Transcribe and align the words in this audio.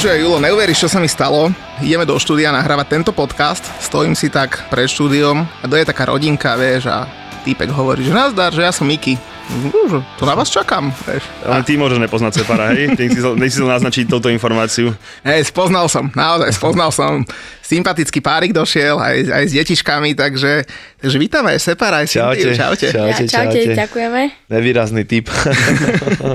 Počúvaj, 0.00 0.16
Julo, 0.16 0.40
neuveríš, 0.40 0.80
čo 0.80 0.88
sa 0.88 0.96
mi 0.96 1.12
stalo? 1.12 1.52
Ideme 1.84 2.08
do 2.08 2.16
štúdia 2.16 2.48
nahrávať 2.48 2.88
tento 2.88 3.12
podcast, 3.12 3.60
stojím 3.84 4.16
si 4.16 4.32
tak 4.32 4.64
pred 4.72 4.88
štúdiom 4.88 5.44
a 5.44 5.64
to 5.68 5.76
je 5.76 5.84
taká 5.84 6.08
rodinka, 6.08 6.56
vieš, 6.56 6.88
a 6.88 7.04
týpek 7.44 7.68
hovorí, 7.68 8.08
že 8.08 8.16
nazdar, 8.16 8.48
že 8.48 8.64
ja 8.64 8.72
som 8.72 8.88
Miki. 8.88 9.20
No, 9.60 10.00
to 10.16 10.24
na 10.24 10.32
vás 10.32 10.48
čakám. 10.48 10.88
Vieš. 11.04 11.20
Ale 11.44 11.60
ty 11.68 11.76
môžeš 11.76 12.00
nepoznať 12.00 12.32
Separa, 12.32 12.72
hej? 12.72 12.96
Ty 12.96 13.12
si, 13.12 13.20
si 13.20 13.60
naznačiť 13.60 14.08
touto 14.08 14.32
informáciu. 14.32 14.96
Hej, 15.20 15.52
spoznal 15.52 15.84
som, 15.92 16.08
naozaj 16.16 16.48
spoznal 16.56 16.88
som 16.96 17.20
sympatický 17.70 18.18
párik 18.18 18.50
došiel 18.50 18.98
aj, 18.98 19.16
aj 19.30 19.44
s 19.46 19.52
detičkami, 19.54 20.18
takže, 20.18 20.66
takže 20.98 21.16
vítame 21.22 21.54
aj 21.54 21.60
Separa, 21.62 22.02
aj 22.02 22.10
čaute, 22.10 22.50
čaute. 22.58 22.88
Čaute, 22.90 23.24
čaute, 23.30 23.30
čaute, 23.30 23.78
ďakujeme. 23.78 24.50
Nevýrazný 24.50 25.06
typ. 25.06 25.30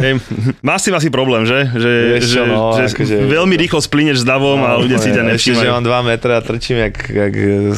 hey, 0.03 0.15
máš 0.63 0.79
s 0.79 0.83
tým 0.87 0.95
asi 0.95 1.09
problém, 1.11 1.43
že? 1.43 1.67
Že, 1.75 1.91
že, 2.23 2.41
no, 2.47 2.71
že 2.79 2.87
akože, 2.87 3.15
veľmi 3.27 3.55
rýchlo 3.59 3.83
splíneš 3.83 4.23
s 4.23 4.25
davom 4.25 4.63
no, 4.63 4.67
a 4.71 4.79
ľudia 4.79 4.95
si 4.95 5.11
ťa 5.11 5.27
nevšímajú. 5.35 5.59
Ešte, 5.59 5.67
že 5.67 5.75
mám 5.75 5.83
2 5.83 6.09
metre 6.15 6.31
a 6.31 6.39
trčím 6.39 6.77
jak, 6.79 6.95
jak 7.11 7.33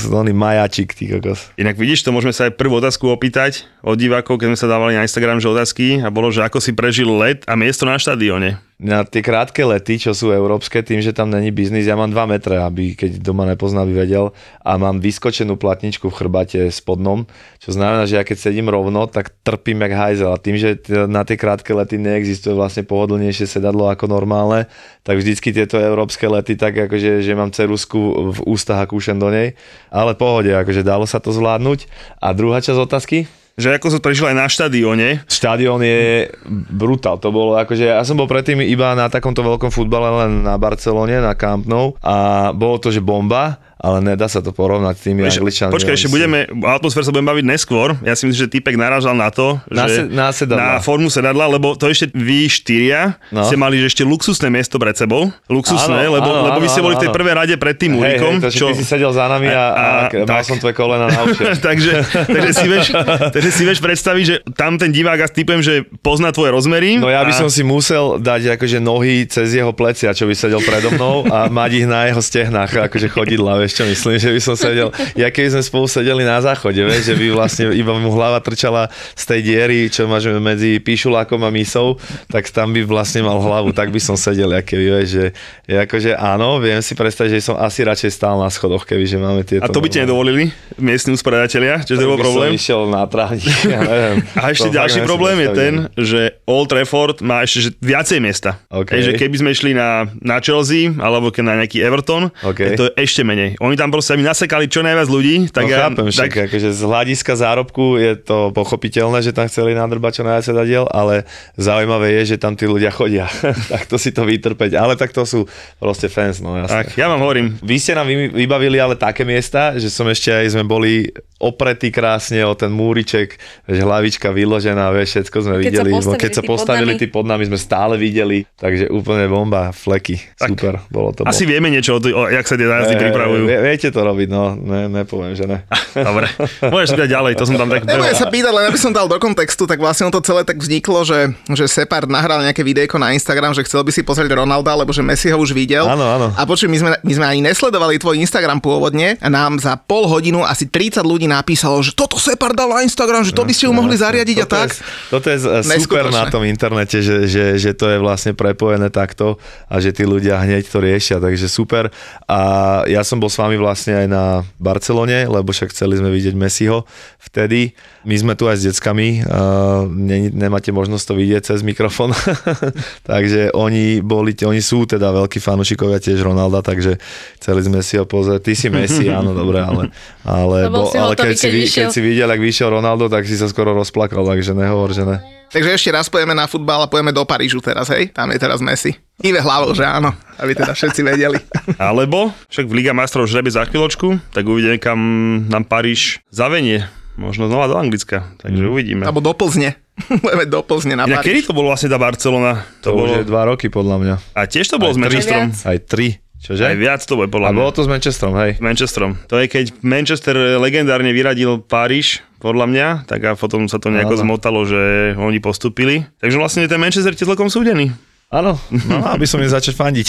oný 0.05 0.33
majačik, 0.37 0.93
ty 0.93 1.09
kokos. 1.17 1.49
Inak 1.57 1.81
vidíš, 1.81 2.05
to 2.05 2.13
môžeme 2.13 2.35
sa 2.37 2.45
aj 2.45 2.53
prvú 2.53 2.77
otázku 2.77 3.09
opýtať 3.09 3.65
od 3.81 3.97
divákov, 3.97 4.37
keď 4.37 4.53
sme 4.53 4.59
sa 4.59 4.69
dávali 4.69 4.93
na 4.93 5.01
Instagram, 5.01 5.41
že 5.41 5.49
otázky 5.49 6.05
a 6.05 6.13
bolo, 6.13 6.29
že 6.29 6.45
ako 6.45 6.61
si 6.61 6.77
prežil 6.77 7.09
let 7.09 7.41
a 7.49 7.57
miesto 7.57 7.89
na 7.89 7.97
štadióne 7.97 8.66
na 8.77 9.01
tie 9.01 9.25
krátke 9.25 9.65
lety, 9.65 9.97
čo 9.97 10.13
sú 10.13 10.29
európske, 10.29 10.85
tým, 10.85 11.01
že 11.01 11.09
tam 11.09 11.33
není 11.33 11.49
biznis, 11.49 11.89
ja 11.89 11.97
mám 11.97 12.13
2 12.13 12.29
metre, 12.29 12.61
aby 12.61 12.93
keď 12.93 13.25
doma 13.25 13.49
nepozná, 13.49 13.81
by 13.81 14.05
vedel 14.05 14.37
a 14.61 14.77
mám 14.77 15.01
vyskočenú 15.01 15.57
platničku 15.57 16.13
v 16.13 16.17
chrbate 16.21 16.61
spodnom, 16.69 17.25
čo 17.57 17.73
znamená, 17.73 18.05
že 18.05 18.21
ja 18.21 18.23
keď 18.23 18.37
sedím 18.37 18.69
rovno, 18.69 19.09
tak 19.09 19.33
trpím 19.41 19.81
jak 19.81 19.97
hajzel 19.97 20.29
a 20.29 20.37
tým, 20.37 20.61
že 20.61 20.77
na 21.09 21.25
tie 21.25 21.41
krátke 21.41 21.73
lety 21.73 21.97
neexistuje 21.97 22.53
vlastne 22.53 22.85
pohodlnejšie 22.85 23.49
sedadlo 23.49 23.89
ako 23.89 24.13
normálne, 24.13 24.69
tak 25.01 25.17
vždycky 25.25 25.49
tieto 25.49 25.81
európske 25.81 26.29
lety 26.29 26.53
tak 26.53 26.77
akože, 26.77 27.25
že 27.25 27.33
mám 27.33 27.49
cerusku 27.49 28.29
v 28.29 28.39
ústach 28.45 28.77
a 28.77 28.85
kúšem 28.85 29.17
do 29.17 29.33
nej, 29.33 29.57
ale 29.89 30.13
pohode, 30.13 30.53
akože 30.53 30.85
dalo 30.85 31.09
sa 31.09 31.17
to 31.17 31.33
zvládnuť. 31.33 31.89
A 32.21 32.29
druhá 32.29 32.61
časť 32.61 32.77
otázky? 32.77 33.25
Že 33.57 33.73
ako 33.73 33.89
som 33.89 34.01
prežil 34.05 34.29
aj 34.29 34.37
na 34.37 34.45
štadióne. 34.45 35.25
Štadión 35.25 35.81
je 35.81 36.29
brutál, 36.69 37.17
to 37.17 37.33
bolo 37.33 37.57
akože, 37.57 37.89
ja 37.89 38.05
som 38.05 38.13
bol 38.13 38.29
predtým 38.29 38.61
iba 38.61 38.93
na 38.93 39.09
takomto 39.09 39.41
veľkom 39.41 39.73
futbale 39.73 40.07
len 40.23 40.45
na 40.45 40.61
Barcelone, 40.61 41.17
na 41.17 41.33
Camp 41.33 41.65
Nou 41.65 41.97
a 42.05 42.49
bolo 42.53 42.77
to, 42.77 42.93
že 42.93 43.01
bomba 43.01 43.57
ale 43.77 44.01
nedá 44.01 44.25
sa 44.25 44.41
to 44.41 44.49
porovnať 44.49 44.95
s 44.97 45.01
tými 45.05 45.21
Víš, 45.21 45.37
Angličanmi. 45.37 45.73
Počkaj, 45.73 45.93
ešte 45.93 46.09
budeme, 46.09 46.49
o 46.49 46.69
atmosfére 46.69 47.05
sa 47.05 47.13
budeme 47.13 47.29
baviť 47.29 47.45
neskôr. 47.45 47.93
Ja 48.01 48.17
si 48.17 48.25
myslím, 48.25 48.49
že 48.49 48.49
Týpek 48.49 48.73
narážal 48.73 49.13
na 49.13 49.29
to, 49.29 49.61
na 49.69 49.85
že 49.85 50.09
na, 50.09 50.33
na 50.33 50.69
formu 50.81 51.13
sedadla, 51.13 51.45
lebo 51.45 51.77
to 51.77 51.85
ešte 51.85 52.09
vy 52.17 52.49
štyria 52.49 53.21
no. 53.29 53.45
ste 53.45 53.53
mali 53.53 53.77
že 53.77 53.93
ešte 53.93 54.03
luxusné 54.03 54.49
miesto 54.49 54.81
pred 54.81 54.97
sebou. 54.97 55.29
Luxusné, 55.45 56.09
áno, 56.09 56.17
lebo, 56.17 56.29
áno, 56.29 56.43
lebo 56.49 56.57
vy 56.57 56.69
ste 56.73 56.81
boli 56.81 56.97
v 56.97 57.05
tej 57.05 57.11
prvej 57.13 57.33
rade 57.37 57.55
pred 57.61 57.77
tým 57.77 58.01
úrikom. 58.01 58.41
Hej, 58.41 58.49
hej, 58.49 58.57
čo... 58.57 58.65
ty 58.73 58.81
si 58.81 58.85
sedel 58.85 59.13
za 59.13 59.29
nami 59.29 59.45
a, 59.53 59.65
a, 59.69 59.85
a 60.09 60.25
mal 60.25 60.41
som 60.41 60.57
tvoje 60.57 60.73
kolena 60.73 61.05
na 61.05 61.21
takže, 61.69 61.93
takže, 62.25 62.51
si 62.57 62.65
vieš, 62.65 62.87
takže 63.35 63.51
si 63.53 63.61
vieš 63.61 63.79
predstaviť, 63.85 64.23
že 64.25 64.35
tam 64.57 64.81
ten 64.81 64.89
divák, 64.89 65.21
a 65.21 65.27
typujem, 65.29 65.61
že 65.61 65.85
pozná 66.01 66.33
tvoje 66.33 66.49
rozmery. 66.49 66.97
No 66.97 67.13
ja 67.13 67.21
by 67.21 67.33
a... 67.33 67.37
som 67.45 67.49
si 67.53 67.61
musel 67.61 68.17
dať 68.17 68.57
akože 68.57 68.81
nohy 68.81 69.29
cez 69.29 69.53
jeho 69.53 69.69
plecia, 69.77 70.17
čo 70.17 70.25
by 70.25 70.33
sedel 70.33 70.61
predo 70.65 70.89
mnou 70.89 71.29
a 71.29 71.45
mať 71.51 71.71
ich 71.83 71.85
na 71.85 72.09
jeho 72.09 72.21
stehnách, 72.23 72.89
akože 72.89 73.07
chodidla, 73.13 73.61
vieš 73.61 73.66
čo 73.73 73.83
myslím, 73.87 74.15
že 74.19 74.29
by 74.31 74.41
som 74.43 74.55
sedel, 74.55 74.89
ja 75.17 75.27
keby 75.31 75.57
sme 75.57 75.63
spolu 75.63 75.85
sedeli 75.89 76.23
na 76.23 76.39
záchode, 76.43 76.79
vieš, 76.79 77.11
že 77.11 77.15
by 77.15 77.25
vlastne 77.33 77.63
iba 77.73 77.95
mu 77.97 78.11
hlava 78.13 78.39
trčala 78.39 78.91
z 79.17 79.23
tej 79.23 79.39
diery, 79.43 79.79
čo 79.91 80.05
máš 80.05 80.29
medzi 80.37 80.77
píšulákom 80.79 81.41
a 81.43 81.49
misou, 81.51 81.97
tak 82.31 82.47
tam 82.53 82.71
by 82.71 82.85
vlastne 82.87 83.25
mal 83.25 83.39
hlavu, 83.39 83.75
tak 83.75 83.91
by 83.91 83.99
som 83.99 84.15
sedel, 84.15 84.53
aké 84.55 84.77
vieš, 84.77 85.07
že 85.11 85.25
akože 85.67 86.15
áno, 86.15 86.61
viem 86.63 86.79
si 86.79 86.93
predstaviť, 86.95 87.39
že 87.39 87.47
som 87.51 87.55
asi 87.59 87.83
radšej 87.83 88.11
stál 88.13 88.39
na 88.39 88.47
schodoch, 88.47 88.87
keby 88.87 89.03
že 89.03 89.17
máme 89.19 89.41
tieto. 89.43 89.65
A 89.65 89.71
to 89.71 89.83
by 89.83 89.89
ti 89.91 89.99
nedovolili 89.99 90.49
miestni 90.79 91.15
usporiadatelia, 91.15 91.83
že 91.83 91.97
to 91.97 92.07
bol 92.07 92.19
problém? 92.19 92.55
Išiel 92.55 92.87
na 92.87 93.03
trávnik, 93.09 93.43
ja 93.73 93.81
neviem. 93.83 94.17
A 94.37 94.53
ešte 94.53 94.69
ďalší 94.71 95.03
problém 95.03 95.43
je 95.43 95.49
ten, 95.51 95.73
že 95.97 96.21
Old 96.47 96.71
Trafford 96.71 97.19
má 97.25 97.43
ešte 97.43 97.59
že 97.67 97.69
viacej 97.81 98.19
miesta. 98.21 98.61
Okay. 98.69 99.01
že 99.03 99.11
keby 99.17 99.35
sme 99.41 99.49
išli 99.51 99.71
na, 99.73 100.05
na 100.21 100.37
Chelsea 100.37 100.93
alebo 101.01 101.33
na 101.41 101.63
nejaký 101.63 101.81
Everton, 101.81 102.29
okay. 102.45 102.77
to 102.77 102.89
je 102.89 102.91
ešte 103.01 103.25
menej. 103.25 103.56
Oni 103.57 103.73
tam 103.73 103.89
proste, 103.89 104.13
aby 104.13 104.21
nasekali 104.21 104.69
čo 104.69 104.85
najviac 104.85 105.09
ľudí. 105.09 105.49
Tak 105.49 105.65
no 105.65 105.71
ja, 105.71 105.77
chápem, 105.89 106.05
však, 106.13 106.31
tak... 106.31 106.45
akože 106.51 106.69
z 106.73 106.81
hľadiska 106.85 107.33
zárobku 107.33 107.97
je 107.97 108.13
to 108.17 108.53
pochopiteľné, 108.53 109.25
že 109.25 109.33
tam 109.33 109.49
chceli 109.49 109.73
nadrbať 109.73 110.21
čo 110.21 110.23
najviac 110.23 110.45
sedadiel, 110.45 110.85
ale 110.93 111.25
zaujímavé 111.57 112.21
je, 112.21 112.35
že 112.35 112.37
tam 112.37 112.53
tí 112.53 112.69
ľudia 112.69 112.93
chodia. 112.93 113.25
tak 113.73 113.89
to 113.89 113.97
si 113.97 114.13
to 114.13 114.23
vytrpeť. 114.27 114.77
Ale 114.77 114.93
tak 114.93 115.09
to 115.09 115.25
sú 115.25 115.49
proste 115.81 116.05
fans, 116.05 116.37
no 116.37 116.53
jasne. 116.53 116.85
Tak, 116.85 116.99
ja 116.99 117.09
vám 117.09 117.21
hovorím. 117.21 117.57
Vy 117.65 117.75
ste 117.81 117.97
nám 117.97 118.07
vybavili 118.11 118.77
ale 118.77 118.93
také 118.93 119.25
miesta, 119.25 119.73
že 119.75 119.89
som 119.89 120.05
ešte 120.05 120.29
aj 120.29 120.53
sme 120.53 120.63
boli 120.63 121.09
opretý 121.37 121.93
krásne 121.93 122.41
o 122.41 122.57
ten 122.57 122.73
múriček, 122.73 123.37
vieš, 123.69 123.85
hlavička 123.85 124.33
vyložená, 124.33 124.89
vieš, 124.89 125.21
všetko 125.21 125.37
sme 125.37 125.55
keď 125.61 125.63
videli. 125.63 125.89
Sa 126.01 126.17
keď 126.17 126.31
sa 126.33 126.43
postavili 126.43 126.97
tí 126.97 127.05
pod 127.05 127.29
nami, 127.29 127.45
sme 127.45 127.61
stále 127.61 127.95
videli, 127.95 128.49
takže 128.57 128.89
úplne 128.89 129.29
bomba, 129.29 129.69
fleky, 129.69 130.17
tak, 130.33 130.57
super, 130.57 130.81
bolo 130.89 131.13
to. 131.13 131.29
Asi 131.29 131.45
bol. 131.45 131.53
vieme 131.53 131.69
niečo 131.69 131.97
o, 131.97 131.99
o 132.01 132.21
jak 132.25 132.45
sa 132.45 132.57
tie 132.57 132.65
nájazdy 132.65 132.95
e, 132.97 133.01
pripravujú. 133.05 133.43
Vie, 133.45 133.57
viete 133.61 133.87
to 133.93 134.01
robiť, 134.01 134.27
no, 134.33 134.57
ne, 134.57 134.89
nepoviem, 134.89 135.37
že 135.37 135.45
ne. 135.45 135.61
Dobre, 136.09 136.25
môžeš 136.73 136.97
spýtať 136.97 137.09
ďalej, 137.13 137.31
to 137.37 137.43
som 137.45 137.55
tam 137.61 137.69
tak... 137.69 137.85
Nebudem 137.85 138.17
sa 138.17 138.27
pýtať, 138.29 138.53
len 138.57 138.65
aby 138.73 138.79
som 138.81 138.89
dal 138.89 139.05
do 139.05 139.17
kontextu, 139.21 139.69
tak 139.69 139.77
vlastne 139.77 140.09
to 140.09 140.21
celé 140.25 140.41
tak 140.41 140.57
vzniklo, 140.57 141.05
že, 141.05 141.37
že 141.53 141.69
Separ 141.69 142.09
nahral 142.09 142.41
nejaké 142.41 142.65
videjko 142.65 142.97
na 142.97 143.13
Instagram, 143.13 143.53
že 143.53 143.61
chcel 143.61 143.85
by 143.85 143.91
si 143.93 144.01
pozrieť 144.01 144.33
Ronalda, 144.33 144.73
lebo 144.73 144.89
že 144.89 145.05
Messi 145.05 145.29
ho 145.29 145.37
už 145.37 145.53
videl. 145.53 145.85
Áno, 145.85 146.05
áno. 146.05 146.27
A 146.33 146.41
počuj, 146.49 146.65
my 146.65 146.77
sme, 146.81 146.89
my 147.05 147.13
sme 147.13 147.25
ani 147.29 147.41
nesledovali 147.45 148.01
tvoj 148.01 148.17
Instagram 148.17 148.57
pôvodne 148.57 149.21
a 149.21 149.27
nám 149.29 149.61
za 149.61 149.77
pol 149.77 150.09
hodinu 150.09 150.41
asi 150.41 150.65
30 150.65 151.05
ľudí 151.05 151.26
napísalo, 151.27 151.83
že 151.83 151.91
toto 151.91 152.15
Separ 152.15 152.55
dal 152.55 152.71
na 152.71 152.81
Instagram, 152.81 153.27
že 153.27 153.35
to 153.35 153.43
by 153.43 153.53
ste 153.53 153.67
ju 153.67 153.73
mohli 153.75 153.99
zariadiť 153.99 154.37
toto 154.41 154.47
a 154.47 154.53
tak. 154.55 154.69
Je, 154.71 154.81
toto 155.11 155.27
je 155.27 155.37
super 155.77 156.07
na 156.07 156.31
tom 156.31 156.47
internete, 156.47 157.03
že, 157.03 157.27
že, 157.27 157.59
že 157.59 157.71
to 157.75 157.91
je 157.91 157.99
vlastne 157.99 158.31
prepojené 158.31 158.87
takto 158.87 159.35
a 159.67 159.83
že 159.83 159.91
tí 159.91 160.07
ľudia 160.07 160.39
hneď 160.39 160.71
to 160.71 160.79
riešia, 160.79 161.19
takže 161.19 161.51
super. 161.51 161.91
A 162.25 162.39
ja 162.87 163.03
som 163.03 163.19
bol 163.19 163.27
s 163.27 163.35
vami 163.35 163.59
vlastne 163.59 163.99
aj 163.99 164.07
na 164.07 164.23
Barcelone, 164.57 165.27
lebo 165.27 165.51
však 165.51 165.75
chceli 165.75 165.99
sme 165.99 166.07
vidieť 166.09 166.33
Messiho 166.33 166.87
vtedy. 167.19 167.75
My 168.07 168.15
sme 168.15 168.33
tu 168.39 168.47
aj 168.47 168.63
s 168.63 168.63
deckami, 168.71 169.19
uh, 169.27 169.83
ne, 169.83 170.31
nemáte 170.31 170.71
možnosť 170.71 171.03
to 171.11 171.13
vidieť 171.19 171.41
cez 171.43 171.59
mikrofón, 171.59 172.15
takže 173.11 173.51
oni 173.51 173.99
boli, 173.99 174.31
oni 174.31 174.63
sú 174.63 174.87
teda 174.87 175.11
veľkí 175.11 175.43
fanúšikovia 175.43 175.99
tiež 175.99 176.23
Ronalda, 176.23 176.63
takže 176.63 176.95
chceli 177.41 177.61
sme 177.67 177.83
si 177.83 177.99
ho 177.99 178.07
pozrieť. 178.07 178.47
Ty 178.47 178.53
si 178.55 178.67
Messi, 178.71 179.05
áno, 179.11 179.35
dobre, 179.35 179.59
ale, 179.59 179.91
ale, 180.23 180.71
bo, 180.71 180.87
ale 180.87 181.16
keď, 181.17 181.35
si, 181.35 181.49
keď 181.65 181.87
si 181.89 182.01
videl, 182.05 182.29
ak 182.29 182.37
vyšiel 182.37 182.69
Ronaldo, 182.69 183.09
tak 183.09 183.25
si 183.25 183.33
sa 183.33 183.49
skoro 183.49 183.73
rozplakal, 183.73 184.21
takže 184.21 184.53
nehovor, 184.53 184.93
že 184.93 185.03
ne. 185.03 185.17
Takže 185.47 185.79
ešte 185.79 185.89
raz 185.95 186.11
pojeme 186.11 186.35
na 186.35 186.43
futbal 186.43 186.83
a 186.83 186.91
pojeme 186.91 187.15
do 187.15 187.23
Parížu 187.23 187.63
teraz, 187.63 187.87
hej? 187.87 188.11
Tam 188.11 188.27
je 188.29 188.39
teraz 188.39 188.59
Messi. 188.59 188.99
Ive 189.23 189.39
hlavou, 189.39 189.71
že 189.71 189.87
áno, 189.87 190.11
aby 190.37 190.51
teda 190.53 190.75
všetci 190.75 191.01
vedeli. 191.07 191.39
Alebo 191.79 192.35
však 192.51 192.67
v 192.67 192.73
Liga 192.83 192.91
majstrov 192.91 193.25
žrebe 193.31 193.47
za 193.47 193.63
chvíľočku, 193.63 194.19
tak 194.35 194.43
uvidíme, 194.43 194.77
kam 194.77 194.99
nám 195.47 195.65
Paríž 195.65 196.19
zavenie. 196.29 196.85
Možno 197.17 197.49
znova 197.49 197.65
do 197.65 197.79
Anglicka, 197.81 198.29
takže 198.37 198.61
mm. 198.61 198.69
uvidíme. 198.69 199.03
Alebo 199.07 199.25
do 199.25 199.33
Plzne. 199.33 199.73
Budeme 200.23 200.45
do 200.45 200.61
Plzne 200.61 200.93
na 200.93 201.09
Paríž. 201.09 201.25
kedy 201.25 201.39
to 201.49 201.57
bolo 201.57 201.73
vlastne 201.73 201.89
tá 201.89 201.97
Barcelona? 201.97 202.61
To, 202.85 202.93
to 202.93 202.93
bolo... 202.93 203.03
už 203.09 203.11
je 203.17 203.23
dva 203.25 203.43
roky 203.49 203.73
podľa 203.73 203.97
mňa. 204.03 204.15
A 204.37 204.45
tiež 204.45 204.69
to 204.69 204.77
bolo 204.77 204.93
s 204.93 204.99
Manchesterom. 205.01 205.49
Aj 205.49 205.77
tri. 205.81 206.21
Čože? 206.47 206.63
Aj 206.63 206.79
viac 206.79 207.03
to 207.03 207.19
bude 207.19 207.27
podľa 207.27 207.51
mňa. 207.51 207.59
A 207.59 207.59
bolo 207.59 207.75
to 207.75 207.83
s 207.83 207.91
Manchesterom, 207.91 208.33
hej? 208.39 208.55
S 208.55 208.63
Manchesterom. 208.63 209.19
To 209.27 209.35
je 209.35 209.51
keď 209.51 209.75
Manchester 209.83 210.55
legendárne 210.63 211.11
vyradil 211.11 211.59
Paríž, 211.59 212.23
podľa 212.37 212.65
mňa, 212.69 212.87
tak 213.09 213.19
a 213.25 213.31
potom 213.33 213.65
sa 213.65 213.81
to 213.81 213.89
nejako 213.89 214.21
zmotalo, 214.21 214.61
že 214.63 215.13
oni 215.17 215.41
postupili. 215.41 216.05
Takže 216.21 216.37
vlastne 216.37 216.69
ten 216.69 216.77
Manchester 216.77 217.17
je 217.17 217.25
celkom 217.25 217.49
súdený. 217.49 217.89
Áno, 218.27 218.59
no, 218.91 219.07
aby 219.07 219.23
som 219.23 219.39
im 219.39 219.47
začať 219.47 219.71
fandiť. 219.71 220.07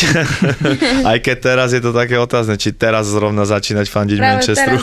Aj 1.14 1.22
keď 1.22 1.36
teraz 1.38 1.70
je 1.70 1.78
to 1.78 1.94
také 1.94 2.18
otázne, 2.18 2.58
či 2.58 2.74
teraz 2.74 3.06
zrovna 3.06 3.46
začínať 3.46 3.86
fandiť 3.86 4.18
Práve 4.18 4.30
Manchesteru. 4.42 4.78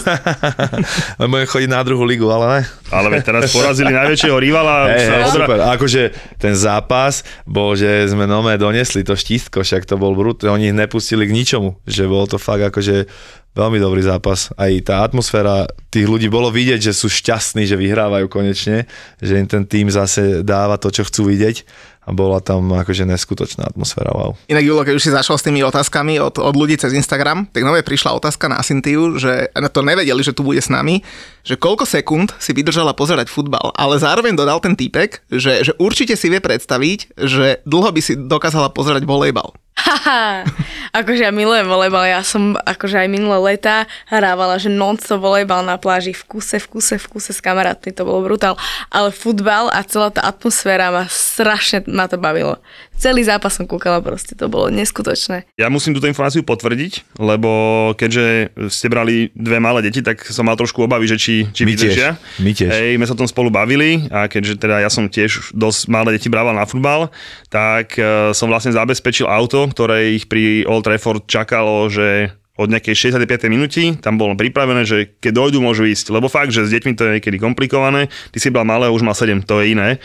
Budem 1.20 1.44
chodiť 1.44 1.68
na 1.68 1.84
druhú 1.84 2.08
ligu, 2.08 2.32
ale 2.32 2.46
ne. 2.48 2.62
Ale 2.96 3.12
teraz 3.20 3.52
porazili 3.52 3.92
najväčšieho 4.00 4.40
rivala. 4.40 4.88
Hey, 4.88 5.04
hey, 5.04 5.28
odra... 5.28 5.36
super, 5.36 5.60
akože 5.68 6.02
ten 6.40 6.56
zápas 6.56 7.28
bol, 7.44 7.76
že 7.76 8.08
sme 8.08 8.24
nové 8.24 8.56
donesli 8.56 9.04
to 9.04 9.20
štítko, 9.20 9.68
však 9.68 9.84
to 9.84 10.00
bol 10.00 10.16
brut, 10.16 10.48
oni 10.48 10.72
ich 10.72 10.78
nepustili 10.80 11.28
k 11.28 11.36
ničomu, 11.36 11.76
že 11.84 12.08
bol 12.08 12.32
to 12.32 12.40
fakt 12.40 12.64
akože 12.72 13.04
veľmi 13.52 13.84
dobrý 13.84 14.00
zápas. 14.04 14.52
Aj 14.56 14.72
tá 14.84 15.04
atmosféra 15.04 15.68
tých 15.92 16.08
ľudí 16.08 16.28
bolo 16.32 16.52
vidieť, 16.52 16.92
že 16.92 16.94
sú 16.96 17.08
šťastní, 17.08 17.68
že 17.68 17.80
vyhrávajú 17.80 18.28
konečne, 18.28 18.88
že 19.20 19.40
im 19.40 19.48
ten 19.48 19.64
tým 19.64 19.88
zase 19.88 20.44
dáva 20.44 20.80
to, 20.80 20.88
čo 20.88 21.08
chcú 21.08 21.32
vidieť 21.32 21.64
a 22.06 22.10
bola 22.14 22.38
tam 22.38 22.70
akože 22.70 23.10
neskutočná 23.10 23.66
atmosféra, 23.66 24.14
wow. 24.14 24.38
Inak 24.46 24.62
Julo, 24.62 24.86
keď 24.86 24.94
už 24.96 25.04
si 25.04 25.12
začal 25.12 25.42
s 25.42 25.46
tými 25.46 25.66
otázkami 25.66 26.22
od, 26.22 26.38
od 26.38 26.56
ľudí 26.56 26.78
cez 26.78 26.94
Instagram, 26.94 27.50
tak 27.50 27.66
nové 27.66 27.82
prišla 27.82 28.14
otázka 28.14 28.46
na 28.46 28.62
Cintiu, 28.62 29.18
že 29.18 29.50
to 29.74 29.82
nevedeli, 29.82 30.22
že 30.22 30.38
tu 30.38 30.46
bude 30.46 30.62
s 30.62 30.70
nami, 30.70 31.02
že 31.42 31.58
koľko 31.58 31.90
sekúnd 31.90 32.34
si 32.38 32.54
vydržala 32.54 32.94
pozerať 32.94 33.30
futbal, 33.30 33.74
ale 33.74 33.98
zároveň 33.98 34.38
dodal 34.38 34.62
ten 34.62 34.78
týpek, 34.78 35.26
že, 35.34 35.66
že 35.66 35.74
určite 35.82 36.14
si 36.14 36.30
vie 36.30 36.40
predstaviť, 36.40 37.18
že 37.18 37.66
dlho 37.66 37.90
by 37.90 38.02
si 38.02 38.14
dokázala 38.16 38.70
pozerať 38.70 39.04
volejbal. 39.04 39.54
Haha, 39.76 40.48
akože 40.96 41.28
ja 41.28 41.36
milujem 41.36 41.68
volejbal, 41.68 42.08
ja 42.08 42.24
som 42.24 42.56
akože 42.56 42.96
aj 42.96 43.10
minulé 43.12 43.38
leta 43.54 43.84
hrávala, 44.08 44.56
že 44.56 44.72
non-stop 44.72 45.20
volejbal 45.20 45.68
na 45.68 45.76
pláži 45.76 46.16
v 46.16 46.24
kuse, 46.26 46.64
v 46.64 46.80
kuse, 46.80 46.96
v 46.96 47.06
kuse 47.12 47.36
s 47.36 47.44
kamarátmi, 47.44 47.92
to 47.92 48.08
bolo 48.08 48.24
brutál, 48.24 48.56
ale 48.88 49.12
futbal 49.12 49.68
a 49.68 49.84
celá 49.84 50.16
tá 50.16 50.24
atmosféra 50.24 50.96
ma 50.96 51.04
strašne 51.12 51.84
ma 51.96 52.12
to 52.12 52.20
bavilo. 52.20 52.60
Celý 53.00 53.24
zápas 53.24 53.56
som 53.56 53.64
kúkala 53.64 54.04
proste, 54.04 54.36
to 54.36 54.52
bolo 54.52 54.68
neskutočné. 54.68 55.48
Ja 55.56 55.72
musím 55.72 55.96
túto 55.96 56.12
informáciu 56.12 56.44
potvrdiť, 56.44 57.18
lebo 57.18 57.52
keďže 57.96 58.52
ste 58.68 58.92
brali 58.92 59.32
dve 59.32 59.64
malé 59.64 59.88
deti, 59.88 60.04
tak 60.04 60.22
som 60.28 60.44
mal 60.44 60.60
trošku 60.60 60.84
obavy, 60.84 61.08
že 61.08 61.18
či, 61.18 61.48
či 61.56 61.64
My 61.64 61.72
vydržia. 61.72 62.10
Tiež. 62.20 62.44
My 62.44 62.52
tiež. 62.52 62.70
Hej, 62.70 62.90
sme 63.00 63.08
sa 63.08 63.16
o 63.16 63.22
tom 63.24 63.30
spolu 63.32 63.48
bavili 63.48 64.12
a 64.12 64.28
keďže 64.28 64.60
teda 64.60 64.84
ja 64.84 64.92
som 64.92 65.08
tiež 65.08 65.56
dosť 65.56 65.88
malé 65.88 66.20
deti 66.20 66.28
brával 66.28 66.54
na 66.54 66.68
futbal, 66.68 67.08
tak 67.48 67.96
uh, 67.96 68.36
som 68.36 68.52
vlastne 68.52 68.76
zabezpečil 68.76 69.26
auto, 69.26 69.66
ktoré 69.72 70.14
ich 70.20 70.28
pri 70.28 70.68
Old 70.68 70.84
Trafford 70.84 71.24
čakalo, 71.26 71.88
že 71.88 72.36
od 72.56 72.72
nejakej 72.72 73.12
65. 73.12 73.52
minúty, 73.52 74.00
tam 74.00 74.16
bolo 74.16 74.32
pripravené, 74.40 74.88
že 74.88 75.20
keď 75.20 75.32
dojdu, 75.44 75.60
môžu 75.60 75.84
ísť. 75.84 76.08
Lebo 76.16 76.32
fakt, 76.32 76.56
že 76.56 76.64
s 76.64 76.72
deťmi 76.72 76.96
to 76.96 77.04
je 77.04 77.14
niekedy 77.20 77.36
komplikované, 77.36 78.08
ty 78.32 78.40
si 78.40 78.48
bol 78.48 78.64
malé, 78.64 78.88
už 78.88 79.04
mal 79.04 79.12
7, 79.12 79.44
to 79.44 79.60
je 79.60 79.76
iné. 79.76 80.00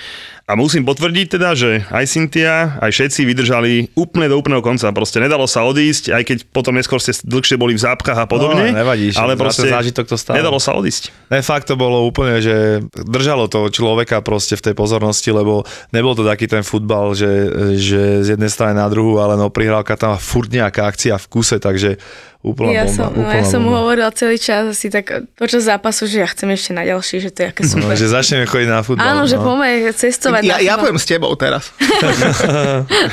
A 0.50 0.58
musím 0.58 0.82
potvrdiť 0.82 1.38
teda, 1.38 1.54
že 1.54 1.86
aj 1.94 2.10
Cynthia, 2.10 2.74
aj 2.82 2.90
všetci 2.90 3.22
vydržali 3.22 3.94
úplne 3.94 4.26
do 4.26 4.34
úplného 4.34 4.58
konca. 4.58 4.90
Proste 4.90 5.22
nedalo 5.22 5.46
sa 5.46 5.62
odísť, 5.62 6.10
aj 6.10 6.22
keď 6.26 6.38
potom 6.50 6.74
neskôr 6.74 6.98
ste 6.98 7.14
dlhšie 7.22 7.54
boli 7.54 7.78
v 7.78 7.86
zápkach 7.86 8.18
a 8.18 8.26
podobne. 8.26 8.74
No, 8.74 8.82
nevadí, 8.82 9.14
ale 9.14 9.38
proste 9.38 9.70
zážitok 9.70 10.10
to 10.10 10.18
stále. 10.18 10.42
nedalo 10.42 10.58
sa 10.58 10.74
odísť. 10.74 11.14
Ne, 11.30 11.38
fakt 11.46 11.70
to 11.70 11.78
bolo 11.78 12.02
úplne, 12.02 12.42
že 12.42 12.82
držalo 12.90 13.46
to 13.46 13.70
človeka 13.70 14.26
proste 14.26 14.58
v 14.58 14.66
tej 14.66 14.74
pozornosti, 14.74 15.30
lebo 15.30 15.62
nebol 15.94 16.18
to 16.18 16.26
taký 16.26 16.50
ten 16.50 16.66
futbal, 16.66 17.14
že, 17.14 17.30
že 17.78 18.26
z 18.26 18.34
jednej 18.34 18.50
strany 18.50 18.74
na 18.74 18.90
druhú, 18.90 19.22
ale 19.22 19.38
no 19.38 19.54
prihrávka 19.54 19.94
tam 19.94 20.18
furt 20.18 20.50
nejaká 20.50 20.90
akcia 20.90 21.14
v 21.14 21.26
kuse, 21.30 21.62
takže 21.62 22.02
úplná 22.40 22.72
ja 22.72 22.84
bomba. 22.88 22.96
Som, 22.96 23.08
úplná 23.12 23.28
no, 23.28 23.36
ja 23.36 23.44
som 23.44 23.60
mu 23.60 23.70
hovorila 23.76 24.10
celý 24.16 24.40
čas 24.40 24.64
asi 24.72 24.88
tak 24.88 25.28
počas 25.36 25.68
zápasu, 25.68 26.08
že 26.08 26.24
ja 26.24 26.28
chcem 26.28 26.48
ešte 26.56 26.72
na 26.72 26.88
ďalší, 26.88 27.20
že 27.20 27.28
to 27.28 27.38
je 27.44 27.46
aké 27.52 27.62
no, 27.64 27.68
super. 27.68 27.92
No, 27.92 28.00
že 28.00 28.06
začneme 28.08 28.44
chodiť 28.48 28.68
na 28.68 28.80
futbal. 28.80 29.04
Áno, 29.04 29.22
že 29.28 29.36
no. 29.36 29.44
poďme 29.44 29.92
cestovať 29.92 30.39
ja, 30.42 30.56
ja 30.60 30.74
poviem 30.76 30.98
s 30.98 31.06
tebou 31.06 31.32
teraz. 31.36 31.72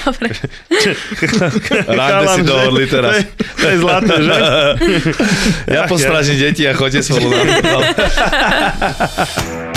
Dobre. 0.06 0.28
Rande 1.88 2.26
si 2.34 2.42
dohodli 2.44 2.86
teraz. 2.90 3.14
To 3.14 3.20
je, 3.20 3.26
to 3.62 3.68
je 3.68 3.78
zlaté, 3.80 4.16
že? 4.24 4.36
ja 5.72 5.82
postražím 5.88 6.38
deti 6.40 6.64
a 6.68 6.74
chodte 6.74 7.04
spolu 7.04 7.32
na 7.32 7.44